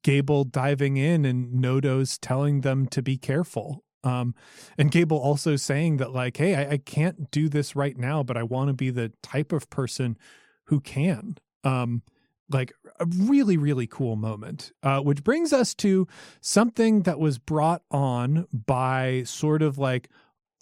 [0.06, 4.36] Gable diving in and Nodos telling them to be careful um,
[4.78, 8.36] and Gable also saying that, like, hey, I, I can't do this right now, but
[8.36, 10.16] I want to be the type of person
[10.66, 11.38] who can.
[11.64, 12.02] Um,
[12.48, 16.06] like a really, really cool moment, uh, which brings us to
[16.40, 20.08] something that was brought on by sort of like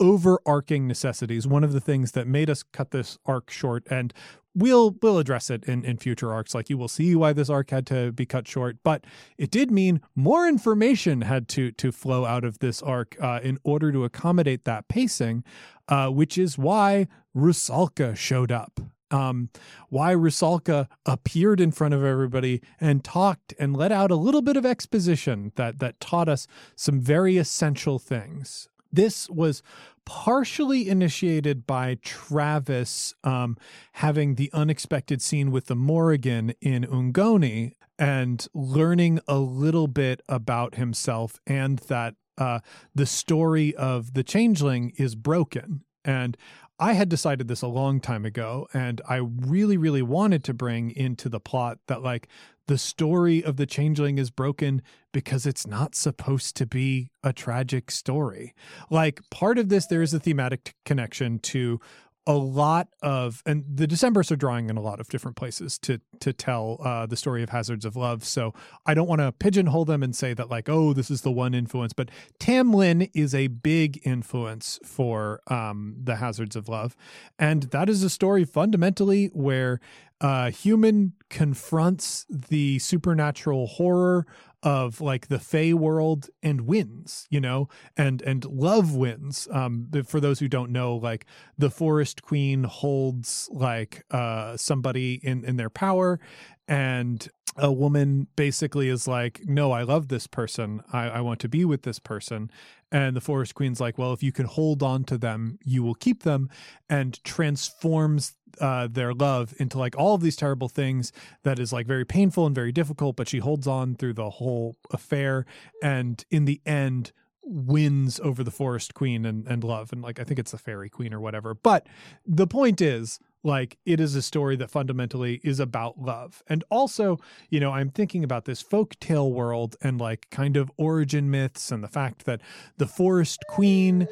[0.01, 1.47] overarching necessities.
[1.47, 4.12] One of the things that made us cut this arc short, and
[4.55, 6.55] we'll we'll address it in, in future arcs.
[6.55, 9.05] Like you will see why this arc had to be cut short, but
[9.38, 13.59] it did mean more information had to to flow out of this arc uh, in
[13.64, 15.45] order to accommodate that pacing,
[15.88, 18.80] uh, which is why Rusalka showed up.
[19.11, 19.51] Um,
[19.90, 24.57] why Rusalka appeared in front of everybody and talked and let out a little bit
[24.57, 28.68] of exposition that that taught us some very essential things.
[28.95, 29.62] This was
[30.05, 33.57] partially initiated by Travis um,
[33.95, 40.76] having the unexpected scene with the Morrigan in Ungoni and learning a little bit about
[40.76, 42.61] himself and that uh,
[42.95, 45.82] the story of the changeling is broken.
[46.05, 46.36] And
[46.78, 50.90] I had decided this a long time ago, and I really, really wanted to bring
[50.90, 52.28] into the plot that, like,
[52.67, 57.91] the story of the changeling is broken because it's not supposed to be a tragic
[57.91, 58.55] story.
[58.91, 61.81] Like part of this, there is a thematic connection to
[62.27, 66.01] a lot of and the decemberists are drawing in a lot of different places to
[66.20, 68.25] to tell uh, the story of hazards of love.
[68.25, 68.55] So
[68.87, 71.55] i don't want to pigeonhole them and say that like oh this is the one
[71.55, 76.97] influence but Tam Lin is a big influence for um, the hazards of love.
[77.39, 79.81] And that is a story fundamentally where
[80.20, 84.27] uh, human confronts the supernatural horror
[84.65, 89.47] of like the Fey world and wins, you know, and and love wins.
[89.53, 91.27] Um, for those who don't know, like
[91.59, 96.19] the Forest Queen holds like uh somebody in in their power,
[96.67, 100.81] and a woman basically is like, "No, I love this person.
[100.93, 102.51] I, I want to be with this person."
[102.91, 105.95] And the Forest Queen's like, "Well, if you can hold on to them, you will
[105.95, 106.49] keep them,"
[106.89, 111.87] and transforms uh, their love into like all of these terrible things that is like
[111.87, 115.47] very painful and very difficult, but she holds on through the whole affair,
[115.83, 117.13] and in the end
[117.47, 119.93] wins over the forest queen and, and love.
[119.93, 121.55] And like i think it's the fairy queen or whatever.
[121.55, 121.87] But
[122.27, 126.43] the point is like it is a story that fundamentally is about love.
[126.49, 127.19] And also
[127.51, 131.71] you know i'm thinking about this folk tale world and like kind of origin myths
[131.71, 132.41] and the fact that
[132.79, 134.09] the forest queen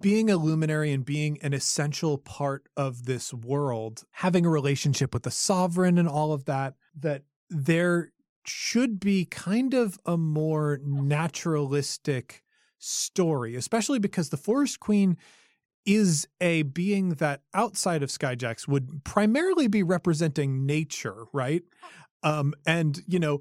[0.00, 5.24] being a luminary and being an essential part of this world, having a relationship with
[5.24, 8.12] the sovereign and all of that, that there
[8.46, 12.42] should be kind of a more naturalistic
[12.78, 15.16] story, especially because the Forest Queen
[15.86, 21.62] is a being that outside of Skyjacks would primarily be representing nature, right?
[22.22, 23.40] Um, and, you know,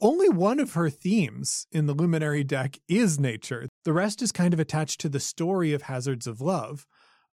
[0.00, 3.68] only one of her themes in the Luminary deck is nature.
[3.84, 6.86] The rest is kind of attached to the story of Hazards of Love,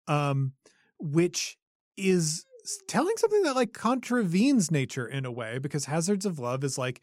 [0.07, 0.53] um,
[0.99, 1.57] which
[1.95, 2.45] is
[2.87, 7.01] telling something that like contravenes nature in a way because Hazards of Love is like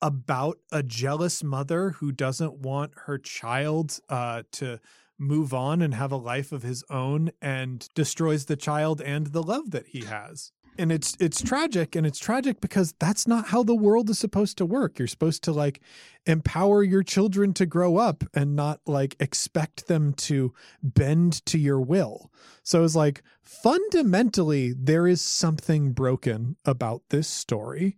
[0.00, 4.78] about a jealous mother who doesn't want her child uh, to
[5.18, 9.42] move on and have a life of his own and destroys the child and the
[9.42, 13.62] love that he has and it's it's tragic and it's tragic because that's not how
[13.62, 14.98] the world is supposed to work.
[14.98, 15.80] You're supposed to like
[16.26, 21.80] empower your children to grow up and not like expect them to bend to your
[21.80, 22.30] will.
[22.62, 27.96] So it's like fundamentally there is something broken about this story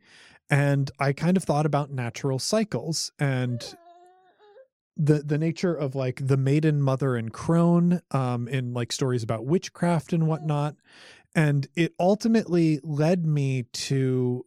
[0.51, 3.77] and i kind of thought about natural cycles and
[4.97, 9.47] the the nature of like the maiden mother and crone um in like stories about
[9.47, 10.75] witchcraft and whatnot
[11.35, 14.45] and it ultimately led me to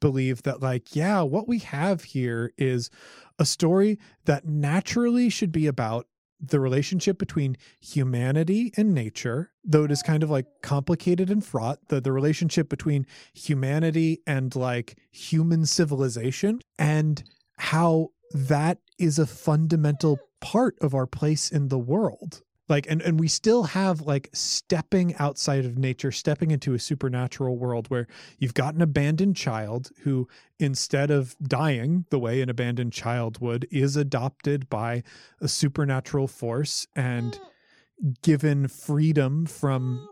[0.00, 2.90] believe that like yeah what we have here is
[3.38, 6.06] a story that naturally should be about
[6.40, 11.78] the relationship between humanity and nature though it is kind of like complicated and fraught
[11.88, 17.22] the, the relationship between humanity and like human civilization and
[17.58, 23.20] how that is a fundamental part of our place in the world like and, and
[23.20, 28.06] we still have like stepping outside of nature stepping into a supernatural world where
[28.38, 33.66] you've got an abandoned child who instead of dying the way an abandoned child would
[33.70, 35.02] is adopted by
[35.40, 38.22] a supernatural force and mm.
[38.22, 40.08] given freedom from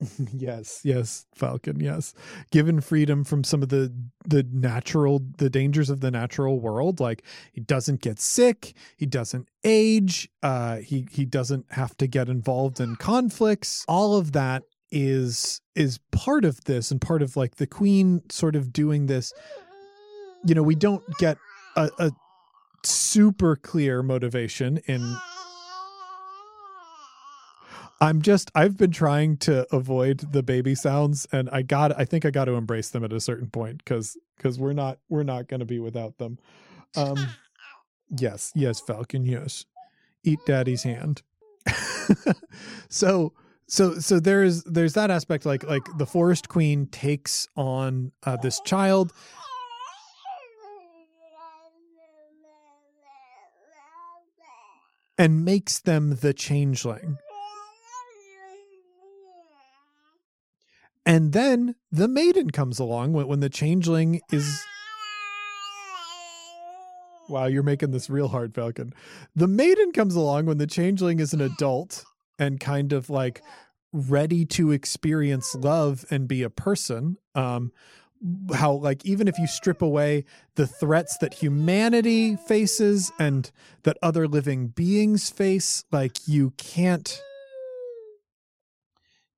[0.32, 2.14] yes, yes, Falcon, yes.
[2.52, 3.92] Given freedom from some of the
[4.24, 9.48] the natural the dangers of the natural world, like he doesn't get sick, he doesn't
[9.64, 13.84] age, uh he he doesn't have to get involved in conflicts.
[13.88, 18.54] All of that is is part of this and part of like the queen sort
[18.54, 19.32] of doing this.
[20.44, 21.38] You know, we don't get
[21.76, 22.12] a, a
[22.84, 25.16] super clear motivation in
[28.00, 32.24] I'm just I've been trying to avoid the baby sounds and I got I think
[32.24, 35.48] I got to embrace them at a certain point cuz cuz we're not we're not
[35.48, 36.38] going to be without them.
[36.96, 37.16] Um
[38.16, 39.64] yes, yes Falcon, yes.
[40.24, 41.22] Eat daddy's hand.
[42.88, 43.32] so
[43.66, 48.60] so so there's there's that aspect like like the forest queen takes on uh, this
[48.60, 49.12] child
[55.18, 57.18] and makes them the changeling
[61.08, 64.62] And then the maiden comes along when, when the changeling is.
[67.30, 68.92] Wow, you're making this real hard, Falcon.
[69.34, 72.04] The maiden comes along when the changeling is an adult
[72.38, 73.40] and kind of like
[73.90, 77.16] ready to experience love and be a person.
[77.34, 77.72] Um,
[78.54, 83.50] how like even if you strip away the threats that humanity faces and
[83.84, 87.22] that other living beings face, like you can't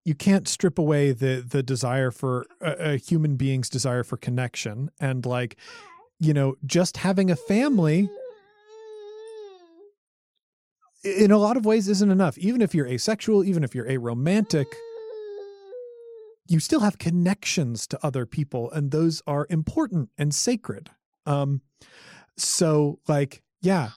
[0.05, 4.91] you can't strip away the the desire for a, a, human being's desire for connection
[4.99, 5.57] and like
[6.19, 8.09] you know just having a family
[11.03, 12.37] in a lot of ways isn't enough.
[12.37, 14.67] Even if you're asexual even if you're aromantic
[16.49, 20.91] you still have connections to other people and those are important and sacred.
[21.27, 21.61] Um
[22.37, 23.91] so like yeah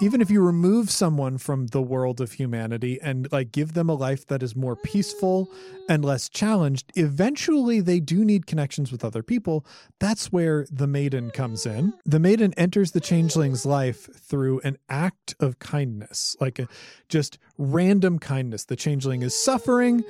[0.00, 3.94] even if you remove someone from the world of humanity and like give them a
[3.94, 5.48] life that is more peaceful
[5.88, 9.64] and less challenged eventually they do need connections with other people.
[10.00, 11.94] That's where the maiden comes in.
[12.04, 16.68] The maiden enters the changeling's life through an act of kindness like a
[17.08, 18.64] just random kindness.
[18.64, 20.02] The changeling is suffering.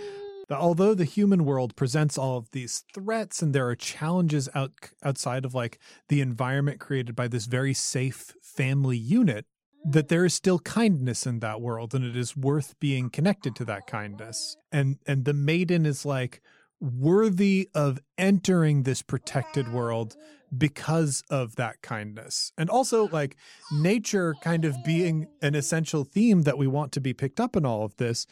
[0.51, 4.72] Although the human world presents all of these threats and there are challenges out
[5.03, 5.78] outside of like
[6.09, 9.47] the environment created by this very safe family unit
[9.85, 13.64] that there is still kindness in that world and it is worth being connected to
[13.66, 14.57] that kindness.
[14.72, 16.41] And and the maiden is like
[16.80, 20.16] worthy of entering this protected world
[20.57, 22.53] because of that kindness.
[22.57, 23.37] And also like
[23.72, 27.66] nature kind of being an essential theme that we want to be picked up in
[27.66, 28.26] all of this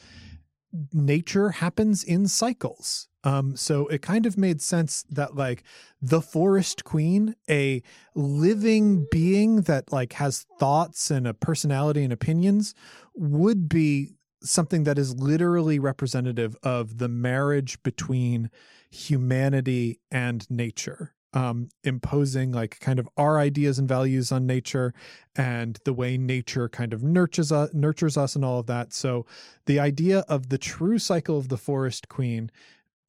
[0.93, 5.63] nature happens in cycles um, so it kind of made sense that like
[6.01, 7.83] the forest queen, a
[8.15, 12.75] living being that like has thoughts and a personality and opinions,
[13.15, 18.51] would be something that is literally representative of the marriage between
[18.91, 21.15] humanity and nature.
[21.35, 24.93] Um, imposing like kind of our ideas and values on nature
[25.35, 28.93] and the way nature kind of nurtures us, nurtures us and all of that.
[28.93, 29.25] So
[29.65, 32.51] the idea of the true cycle of the forest queen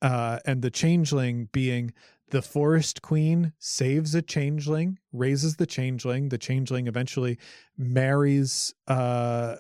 [0.04, 1.94] uh, and the changeling being
[2.30, 6.30] the forest queen saves a changeling, raises the changeling.
[6.30, 7.38] The changeling eventually
[7.78, 9.56] marries uh,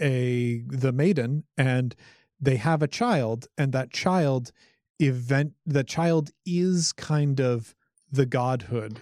[0.00, 1.94] a the maiden, and
[2.40, 3.48] they have a child.
[3.58, 4.52] And that child
[5.00, 7.74] event the child is kind of
[8.10, 9.00] the godhood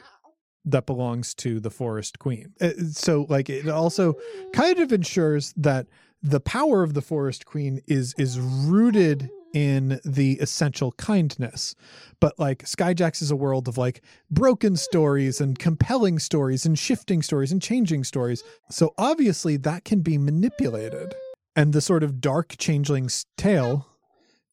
[0.64, 2.54] that belongs to the forest queen.
[2.60, 4.14] Uh, so, like, it also
[4.52, 5.86] kind of ensures that
[6.22, 11.74] the power of the forest queen is is rooted in the essential kindness.
[12.20, 17.22] But like Skyjacks is a world of like broken stories and compelling stories and shifting
[17.22, 18.42] stories and changing stories.
[18.70, 21.14] So obviously that can be manipulated.
[21.54, 23.86] And the sort of dark changeling's tale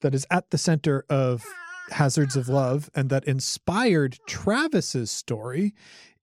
[0.02, 1.45] that is at the center of
[1.91, 5.74] Hazards of Love and that inspired Travis's story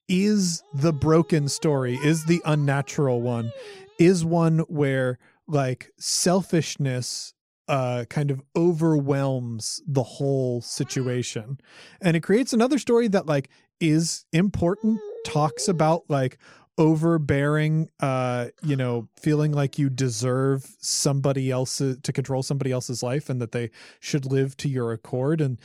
[0.08, 3.52] is the broken story, is the unnatural one,
[3.98, 5.18] is one where
[5.48, 7.34] like selfishness
[7.68, 11.58] uh, kind of overwhelms the whole situation.
[12.00, 13.48] And it creates another story that like
[13.80, 16.38] is important, talks about like
[16.78, 23.30] overbearing uh you know feeling like you deserve somebody else to control somebody else's life
[23.30, 25.58] and that they should live to your accord and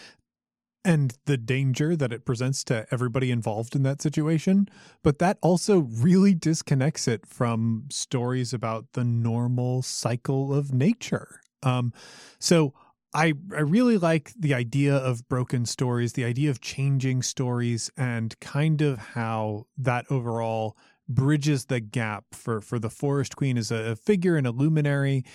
[0.84, 4.68] and the danger that it presents to everybody involved in that situation.
[5.04, 11.42] But that also really disconnects it from stories about the normal cycle of nature.
[11.64, 11.94] Um,
[12.40, 12.74] so
[13.14, 18.40] I I really like the idea of broken stories, the idea of changing stories, and
[18.40, 20.78] kind of how that overall
[21.10, 25.26] bridges the gap for for the Forest Queen as a, figure and a luminary,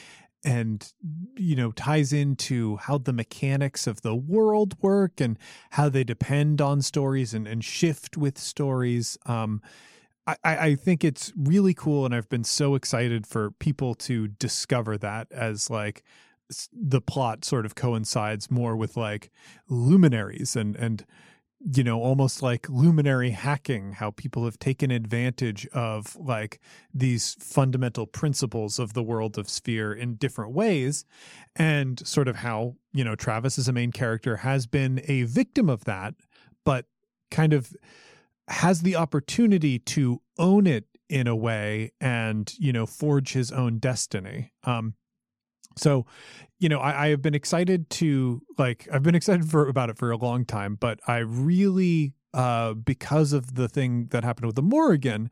[0.45, 0.93] and
[1.37, 5.39] you know ties into how the mechanics of the world work and
[5.73, 9.19] how they depend on stories and and shift with stories.
[9.27, 9.61] Um,
[10.27, 14.99] I, I think it's really cool, and I've been so excited for people to discover
[14.99, 16.03] that as like
[16.73, 19.31] the plot sort of coincides more with like
[19.69, 21.05] luminaries and and
[21.75, 26.61] you know almost like luminary hacking how people have taken advantage of like
[26.95, 31.05] these fundamental principles of the world of sphere in different ways
[31.57, 35.69] and sort of how you know Travis as a main character has been a victim
[35.69, 36.15] of that
[36.65, 36.87] but
[37.31, 37.75] kind of
[38.49, 43.79] has the opportunity to own it in a way and you know forge his own
[43.79, 44.53] destiny.
[44.65, 44.95] Um
[45.79, 46.07] so,
[46.59, 49.99] you know, I, I, have been excited to like I've been excited for about it
[49.99, 54.57] for a long time, but I really uh because of the thing that happened with
[54.57, 55.31] the Morrigan,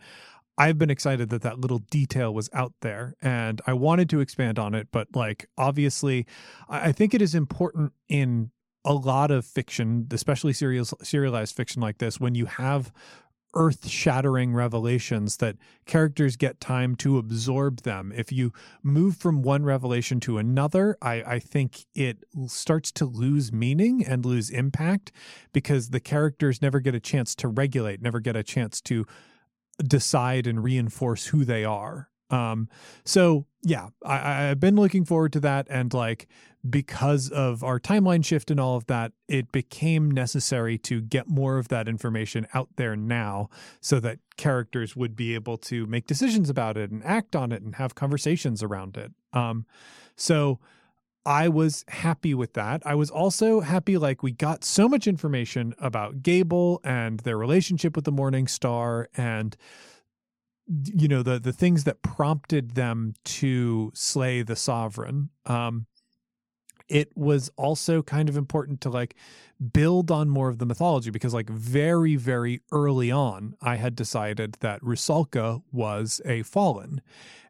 [0.56, 4.58] I've been excited that that little detail was out there and I wanted to expand
[4.58, 6.26] on it, but like obviously
[6.68, 8.50] I, I think it is important in
[8.84, 12.92] a lot of fiction, especially serial serialized fiction like this, when you have
[13.56, 15.56] earth shattering revelations that
[15.86, 18.12] characters get time to absorb them.
[18.14, 23.52] If you move from one revelation to another, I, I think it starts to lose
[23.52, 25.12] meaning and lose impact
[25.52, 29.06] because the characters never get a chance to regulate, never get a chance to
[29.86, 32.10] decide and reinforce who they are.
[32.30, 32.68] Um,
[33.04, 35.68] so yeah, I, I've been looking forward to that.
[35.70, 36.26] And like,
[36.68, 41.58] because of our timeline shift and all of that, it became necessary to get more
[41.58, 43.50] of that information out there now
[43.80, 47.62] so that characters would be able to make decisions about it and act on it
[47.62, 49.12] and have conversations around it.
[49.32, 49.66] Um,
[50.16, 50.58] so
[51.26, 52.82] I was happy with that.
[52.84, 57.96] I was also happy, like, we got so much information about Gable and their relationship
[57.96, 59.56] with the Morning Star and
[60.86, 65.84] you know the the things that prompted them to slay the sovereign um
[66.88, 69.14] it was also kind of important to like
[69.72, 74.56] build on more of the mythology because like very very early on i had decided
[74.60, 77.00] that rusalka was a fallen.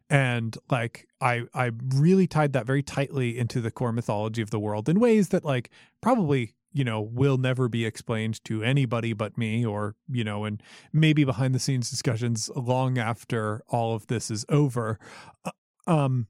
[0.07, 4.59] And like i i really tied that very tightly into the core mythology of the
[4.59, 9.35] world in ways that like probably you know will never be explained to anybody but
[9.37, 10.61] me or you know and
[10.93, 14.99] maybe behind the scenes discussions long after all of this is over.
[15.43, 15.51] Uh,
[15.87, 16.27] um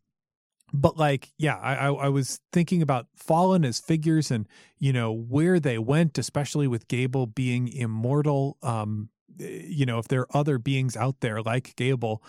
[0.76, 4.48] but like yeah I, I was thinking about fallen as figures and
[4.80, 9.10] you know where they went especially with gable being immortal um
[9.40, 12.24] eh, you know if there are other beings out there like gable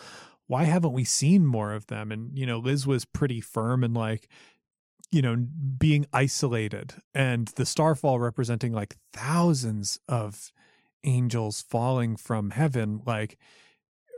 [0.46, 2.12] why haven't we seen more of them?
[2.12, 4.28] And you know liz was pretty firm and like
[5.10, 5.36] you know
[5.78, 10.52] being isolated and the starfall representing like thousands of
[11.04, 13.38] angels falling from heaven like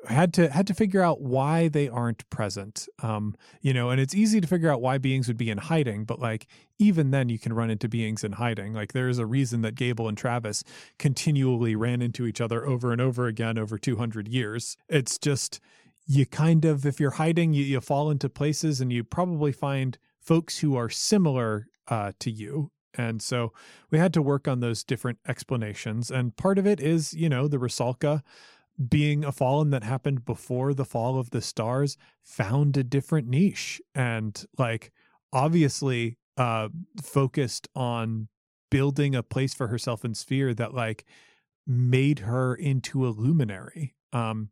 [0.07, 4.15] had to had to figure out why they aren't present um you know and it's
[4.15, 6.47] easy to figure out why beings would be in hiding but like
[6.79, 8.73] even then you can run into beings in hiding.
[8.73, 10.63] Like there's a reason that gable and travis
[10.99, 14.77] continually ran into each other over and over again over 200 years.
[14.89, 15.61] It's just
[16.07, 19.99] you kind of if you're hiding you, you fall into places and you probably find
[20.21, 22.71] folks who are similar uh, to you.
[22.95, 23.53] And so
[23.91, 27.47] we had to work on those different explanations and part of it is you know
[27.47, 28.23] the rusalka
[28.87, 33.81] being a fallen that happened before the fall of the stars found a different niche
[33.95, 34.93] and like
[35.33, 36.69] obviously uh
[37.03, 38.29] focused on
[38.71, 41.05] building a place for herself in sphere that like
[41.67, 44.51] made her into a luminary um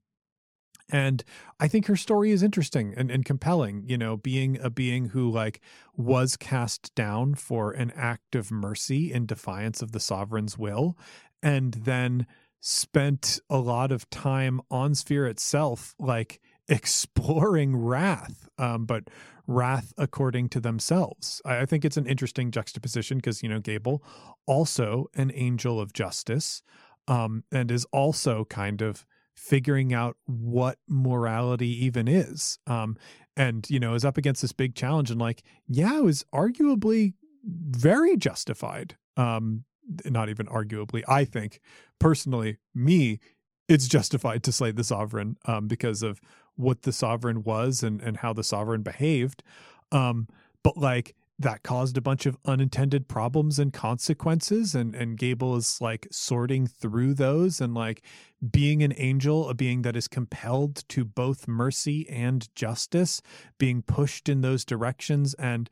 [0.91, 1.23] and
[1.61, 5.31] i think her story is interesting and, and compelling you know being a being who
[5.31, 5.61] like
[5.97, 10.97] was cast down for an act of mercy in defiance of the sovereign's will
[11.43, 12.27] and then
[12.69, 19.05] spent a lot of time on Sphere itself, like exploring wrath, um, but
[19.47, 21.41] wrath according to themselves.
[21.45, 24.03] I, I think it's an interesting juxtaposition because, you know, Gable,
[24.47, 26.65] also an angel of justice,
[27.07, 29.07] um, and is also kind of
[29.37, 32.59] figuring out what morality even is.
[32.67, 32.97] Um,
[33.37, 37.15] and, you know, is up against this big challenge and like, yeah, it was arguably
[37.45, 39.63] very justified um,
[40.05, 41.61] not even arguably, I think
[41.99, 43.21] personally, me,
[43.69, 46.21] it's justified to slay the sovereign um, because of
[46.57, 49.43] what the sovereign was and, and how the sovereign behaved.
[49.93, 50.29] Um,
[50.63, 55.81] but like that caused a bunch of unintended problems and consequences and and Gable is
[55.81, 58.03] like sorting through those and like
[58.51, 63.21] being an angel a being that is compelled to both mercy and justice
[63.59, 65.69] being pushed in those directions and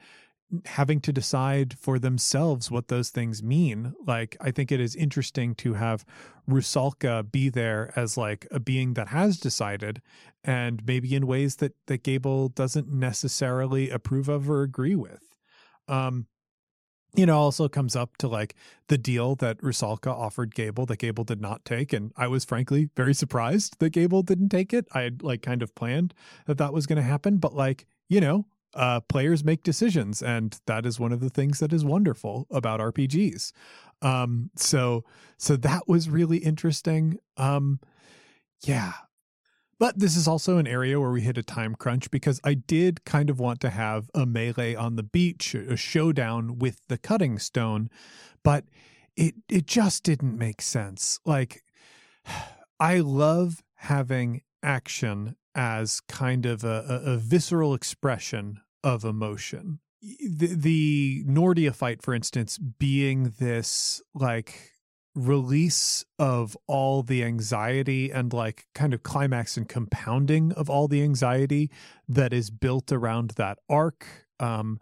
[0.67, 3.95] having to decide for themselves what those things mean.
[4.07, 6.05] Like, I think it is interesting to have
[6.49, 10.03] Rusalka be there as like a being that has decided,
[10.43, 15.23] and maybe in ways that that Gable doesn't necessarily approve of or agree with.
[15.89, 16.27] Um,
[17.15, 18.55] you know, also comes up to like
[18.89, 21.93] the deal that Rusalka offered Gable that Gable did not take.
[21.93, 24.87] And I was frankly very surprised that Gable didn't take it.
[24.93, 26.13] I had like kind of planned
[26.47, 27.39] that that was going to happen.
[27.39, 31.61] But like, you know, uh, players make decisions, and that is one of the things
[31.61, 33.53] that is wonderful about RPGs.
[34.03, 35.05] Um, so
[35.39, 37.19] so that was really interesting.
[37.37, 37.81] Um,
[38.65, 38.93] yeah.
[39.79, 43.05] But this is also an area where we hit a time crunch because I did
[43.05, 47.39] kind of want to have a melee on the beach, a showdown with the cutting
[47.39, 47.91] stone,
[48.43, 48.65] but
[49.17, 51.19] it it just didn't make sense.
[51.25, 51.65] Like
[52.81, 59.81] I love having action as kind of a, a, a visceral expression of emotion.
[60.01, 64.73] The, the Nordia fight, for instance, being this like
[65.15, 71.03] release of all the anxiety and like kind of climax and compounding of all the
[71.03, 71.71] anxiety
[72.09, 74.07] that is built around that arc.
[74.39, 74.79] Um,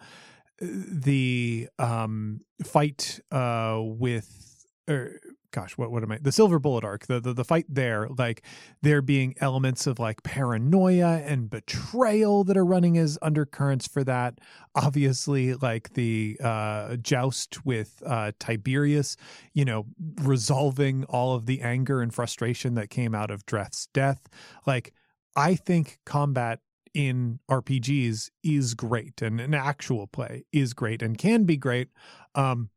[0.61, 5.21] the um, fight uh, with, er,
[5.53, 6.19] gosh, what what am I?
[6.21, 8.43] The Silver Bullet arc, the, the the fight there, like
[8.81, 14.41] there being elements of like paranoia and betrayal that are running as undercurrents for that.
[14.75, 19.17] Obviously, like the uh, joust with uh, Tiberius,
[19.53, 19.87] you know,
[20.23, 24.29] resolving all of the anger and frustration that came out of Dreth's death.
[24.67, 24.93] Like,
[25.37, 26.61] I think combat
[26.95, 31.89] in RPGs is great and an actual play is great and can be great.
[32.35, 32.71] Um,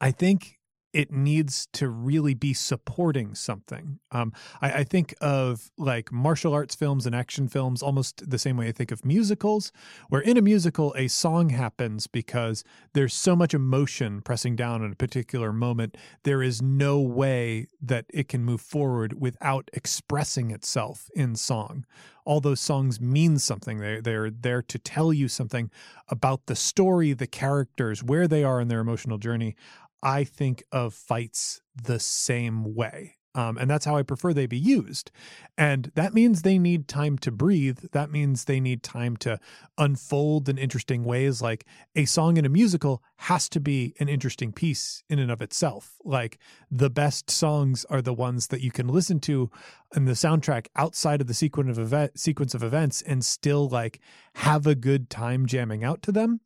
[0.00, 0.59] I think
[0.92, 4.00] it needs to really be supporting something.
[4.10, 8.56] Um, I, I, think of like martial arts films and action films almost the same
[8.56, 9.70] way I think of musicals,
[10.08, 14.90] where in a musical, a song happens because there's so much emotion pressing down on
[14.92, 15.96] a particular moment.
[16.24, 21.86] There is no way that it can move forward without expressing itself in song.
[22.24, 23.78] All those songs mean something.
[23.78, 25.70] They, they're there to tell you something
[26.08, 29.54] about the story, the characters, where they are in their emotional journey.
[30.02, 33.16] I think of fights the same way.
[33.34, 35.12] Um, and that's how I prefer they be used.
[35.56, 37.78] And that means they need time to breathe.
[37.92, 39.38] That means they need time to
[39.78, 41.40] unfold in interesting ways.
[41.40, 45.40] Like a song in a musical has to be an interesting piece in and of
[45.40, 45.94] itself.
[46.04, 46.38] Like
[46.72, 49.48] the best songs are the ones that you can listen to
[49.94, 54.00] in the soundtrack outside of the sequence of event, sequence of events and still like
[54.36, 56.40] have a good time jamming out to them.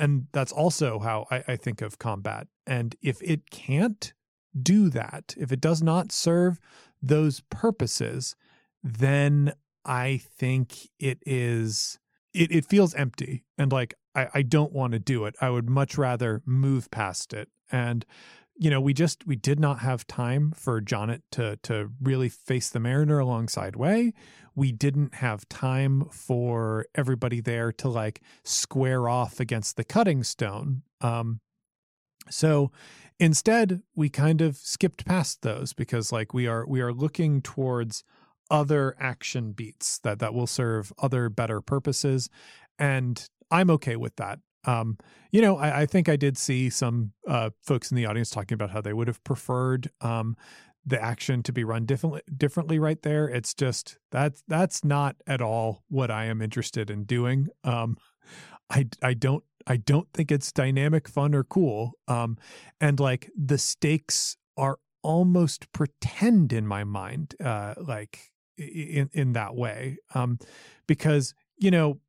[0.00, 2.48] And that's also how I, I think of combat.
[2.66, 4.12] And if it can't
[4.60, 6.58] do that, if it does not serve
[7.02, 8.34] those purposes,
[8.82, 9.52] then
[9.84, 11.98] I think it is
[12.32, 15.34] it, it feels empty and like I, I don't want to do it.
[15.40, 17.48] I would much rather move past it.
[17.70, 18.04] And
[18.60, 22.68] you know, we just we did not have time for Jonnet to to really face
[22.68, 24.12] the Mariner alongside Way.
[24.54, 30.82] We didn't have time for everybody there to like square off against the cutting stone.
[31.00, 31.40] Um,
[32.28, 32.70] so
[33.18, 38.04] instead, we kind of skipped past those because like we are we are looking towards
[38.50, 42.28] other action beats that that will serve other better purposes,
[42.78, 44.38] and I'm okay with that.
[44.64, 44.98] Um,
[45.30, 48.54] you know, I, I, think I did see some uh, folks in the audience talking
[48.54, 50.36] about how they would have preferred um,
[50.84, 53.28] the action to be run differently differently right there.
[53.28, 57.48] It's just that's that's not at all what I am interested in doing.
[57.64, 57.96] Um,
[58.68, 61.92] I I don't I don't think it's dynamic, fun, or cool.
[62.08, 62.38] Um,
[62.80, 69.54] and like the stakes are almost pretend in my mind, uh, like in in that
[69.54, 70.38] way, um,
[70.86, 72.00] because you know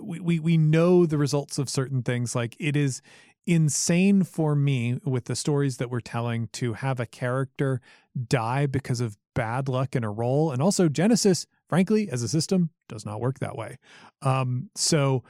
[0.00, 2.34] we, we we know the results of certain things.
[2.34, 3.02] Like it is
[3.46, 7.80] insane for me with the stories that we're telling to have a character
[8.28, 12.70] die because of bad luck in a roll and also Genesys frankly as a system
[12.88, 13.78] does not work that way.
[14.22, 15.24] Um so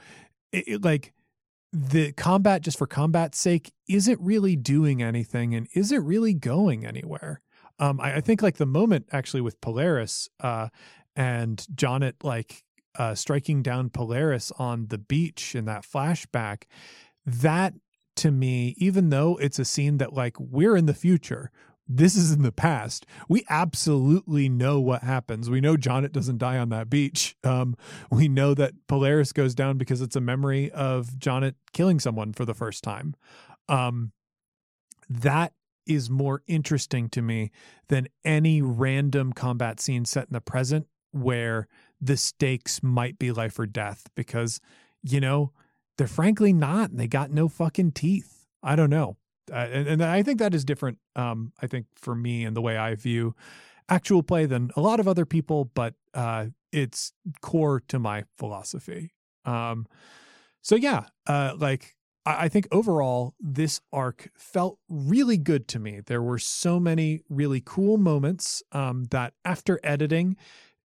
[0.51, 1.13] it, it, like
[1.71, 5.55] the combat just for combat's sake isn't really doing anything?
[5.55, 7.41] And isn't really going anywhere?
[7.79, 10.67] Um I, I think like the moment actually with polaris uh
[11.15, 12.65] and Jonnet like
[12.95, 16.63] uh, striking down Polaris on the beach in that flashback,
[17.25, 17.73] that
[18.17, 21.51] to me, even though it's a scene that like we're in the future,
[21.87, 23.05] this is in the past.
[23.27, 25.49] We absolutely know what happens.
[25.49, 27.35] We know Jonnet doesn't die on that beach.
[27.43, 27.75] Um,
[28.11, 32.45] we know that Polaris goes down because it's a memory of Jonnet killing someone for
[32.45, 33.15] the first time.
[33.67, 34.11] Um,
[35.09, 35.53] that
[35.85, 37.51] is more interesting to me
[37.87, 41.67] than any random combat scene set in the present where
[41.99, 44.59] the stakes might be life or death because,
[45.03, 45.51] you know,
[45.97, 48.47] they're frankly not and they got no fucking teeth.
[48.63, 49.17] I don't know.
[49.51, 52.61] Uh, and, and, I think that is different, um, I think, for me and the
[52.61, 53.35] way I view
[53.89, 59.13] actual play than a lot of other people, but uh, it's core to my philosophy.
[59.43, 59.87] Um,
[60.61, 61.95] so, yeah, uh, like
[62.25, 66.01] I think overall, this arc felt really good to me.
[66.05, 70.37] There were so many really cool moments um, that after editing,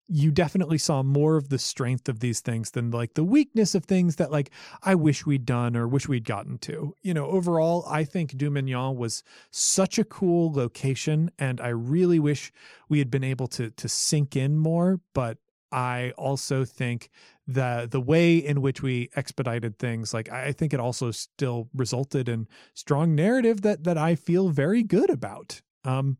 [0.09, 3.85] you definitely saw more of the strength of these things than like the weakness of
[3.85, 4.51] things that like
[4.83, 6.95] I wish we'd done or wish we'd gotten to.
[7.03, 12.53] You know, overall, I think Dominion was such a cool location and I really wish
[12.89, 15.39] we had been able to to sink in more, but
[15.73, 17.11] I also think
[17.47, 22.29] the the way in which we expedited things, like I think it also still resulted
[22.29, 25.63] in strong narrative that that I feel very good about.
[25.85, 26.19] Um,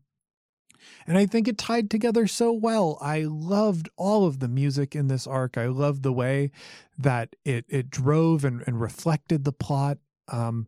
[1.07, 2.97] and I think it tied together so well.
[3.01, 5.57] I loved all of the music in this arc.
[5.57, 6.51] I loved the way
[6.97, 9.97] that it it drove and, and reflected the plot.
[10.27, 10.67] Um,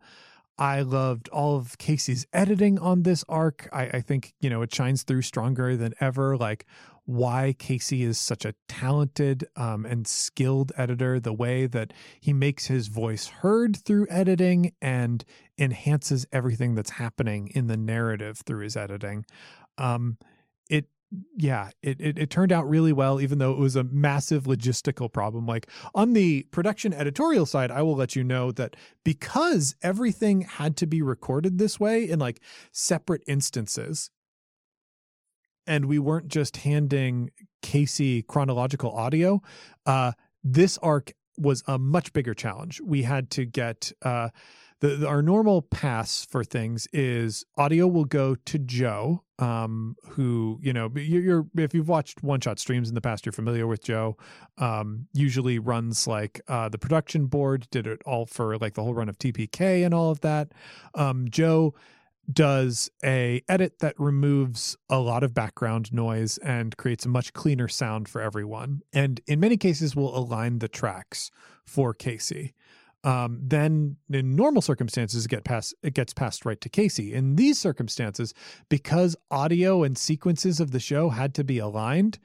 [0.59, 3.69] I loved all of Casey's editing on this arc.
[3.71, 6.35] I, I think, you know, it shines through stronger than ever.
[6.35, 6.65] Like
[7.05, 12.65] why Casey is such a talented um, and skilled editor, the way that he makes
[12.65, 15.23] his voice heard through editing and
[15.57, 19.25] enhances everything that's happening in the narrative through his editing.
[19.77, 20.17] Um,
[20.69, 20.85] it
[21.37, 25.11] yeah, it, it, it turned out really well, even though it was a massive logistical
[25.11, 25.45] problem.
[25.45, 30.75] Like on the production editorial side, I will let you know that because everything had
[30.77, 34.09] to be recorded this way in like separate instances,
[35.65, 39.41] and we weren't just handing Casey chronological audio.
[39.85, 40.11] Uh,
[40.43, 42.81] this arc was a much bigger challenge.
[42.81, 44.29] We had to get uh,
[44.79, 50.59] the, the, our normal pass for things is audio will go to Joe, um, who
[50.61, 53.65] you know you're, you're, if you've watched one shot streams in the past, you're familiar
[53.65, 54.17] with Joe.
[54.57, 58.93] Um, usually runs like uh, the production board, did it all for like the whole
[58.93, 60.51] run of TPK and all of that.
[60.93, 61.73] Um, Joe
[62.31, 67.69] does a edit that removes a lot of background noise and creates a much cleaner
[67.69, 71.31] sound for everyone and in many cases will align the tracks
[71.65, 72.53] for casey
[73.07, 77.13] um, then in normal circumstances it get pass, it gets passed right to casey.
[77.13, 78.33] In these circumstances
[78.67, 82.19] because audio and sequences of the show had to be aligned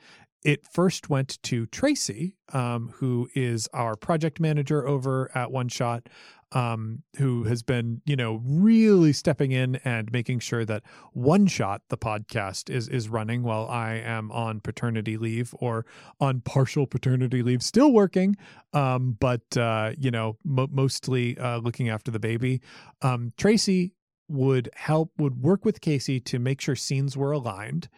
[0.44, 6.08] it first went to Tracy, um, who is our project manager over at One Shot,
[6.54, 10.82] um, who has been, you know, really stepping in and making sure that
[11.12, 15.86] One Shot, the podcast, is is running while I am on paternity leave or
[16.20, 18.36] on partial paternity leave, still working,
[18.72, 22.60] um, but uh, you know, mo- mostly uh, looking after the baby.
[23.00, 23.92] Um, Tracy
[24.28, 27.88] would help would work with Casey to make sure scenes were aligned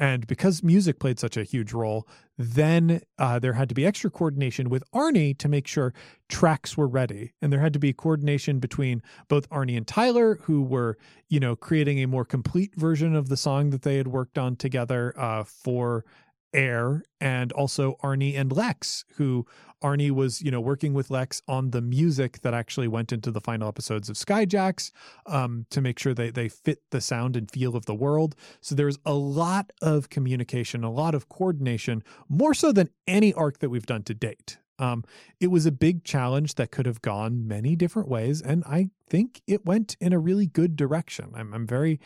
[0.00, 4.10] and because music played such a huge role, then uh, there had to be extra
[4.10, 5.92] coordination with Arnie to make sure
[6.26, 7.34] tracks were ready.
[7.42, 10.96] And there had to be coordination between both Arnie and Tyler, who were,
[11.28, 14.56] you know, creating a more complete version of the song that they had worked on
[14.56, 16.06] together uh, for
[16.52, 19.46] air and also Arnie and Lex, who
[19.82, 23.40] Arnie was, you know, working with Lex on the music that actually went into the
[23.40, 24.90] final episodes of Skyjacks
[25.26, 28.34] um, to make sure they they fit the sound and feel of the world.
[28.60, 33.58] So there's a lot of communication, a lot of coordination, more so than any arc
[33.60, 34.58] that we've done to date.
[34.78, 35.04] Um,
[35.40, 39.42] it was a big challenge that could have gone many different ways, and I think
[39.46, 41.32] it went in a really good direction.
[41.34, 42.00] I'm, I'm very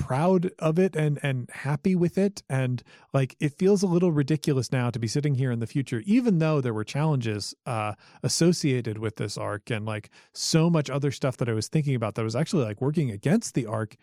[0.00, 2.42] proud of it and and happy with it.
[2.48, 2.82] And
[3.12, 6.38] like it feels a little ridiculous now to be sitting here in the future even
[6.38, 7.92] though there were challenges uh
[8.22, 12.14] associated with this arc and like so much other stuff that I was thinking about
[12.14, 13.96] that was actually like working against the arc.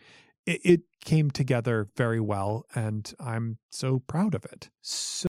[0.46, 4.70] It, it came together very well and I'm so proud of it.
[4.82, 5.28] So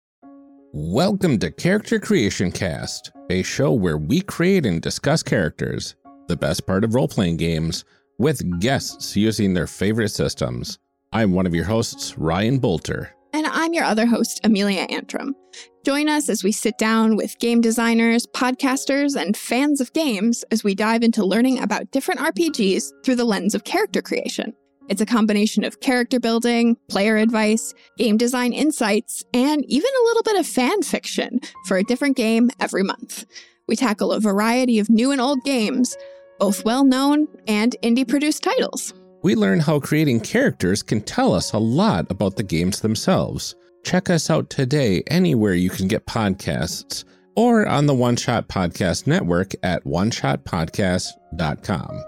[0.72, 5.94] Welcome to Character Creation Cast, a show where we create and discuss characters,
[6.28, 7.86] the best part of role playing games
[8.18, 10.80] with guests using their favorite systems.
[11.12, 13.10] I'm one of your hosts, Ryan Boelter.
[13.34, 15.36] And I'm your other host, Amelia Antrim.
[15.84, 20.64] Join us as we sit down with game designers, podcasters, and fans of games as
[20.64, 24.54] we dive into learning about different RPGs through the lens of character creation.
[24.90, 30.24] It's a combination of character building, player advice, game design insights, and even a little
[30.24, 33.26] bit of fan fiction for a different game every month.
[33.68, 35.96] We tackle a variety of new and old games,
[36.44, 38.94] both well known and indie produced titles.
[39.22, 43.56] we learn how creating characters can tell us a lot about the games themselves.
[43.86, 47.06] Check us out today anywhere you can get podcasts
[47.38, 52.04] or on the One Shot Podcast Network at oneshotpodcast.com.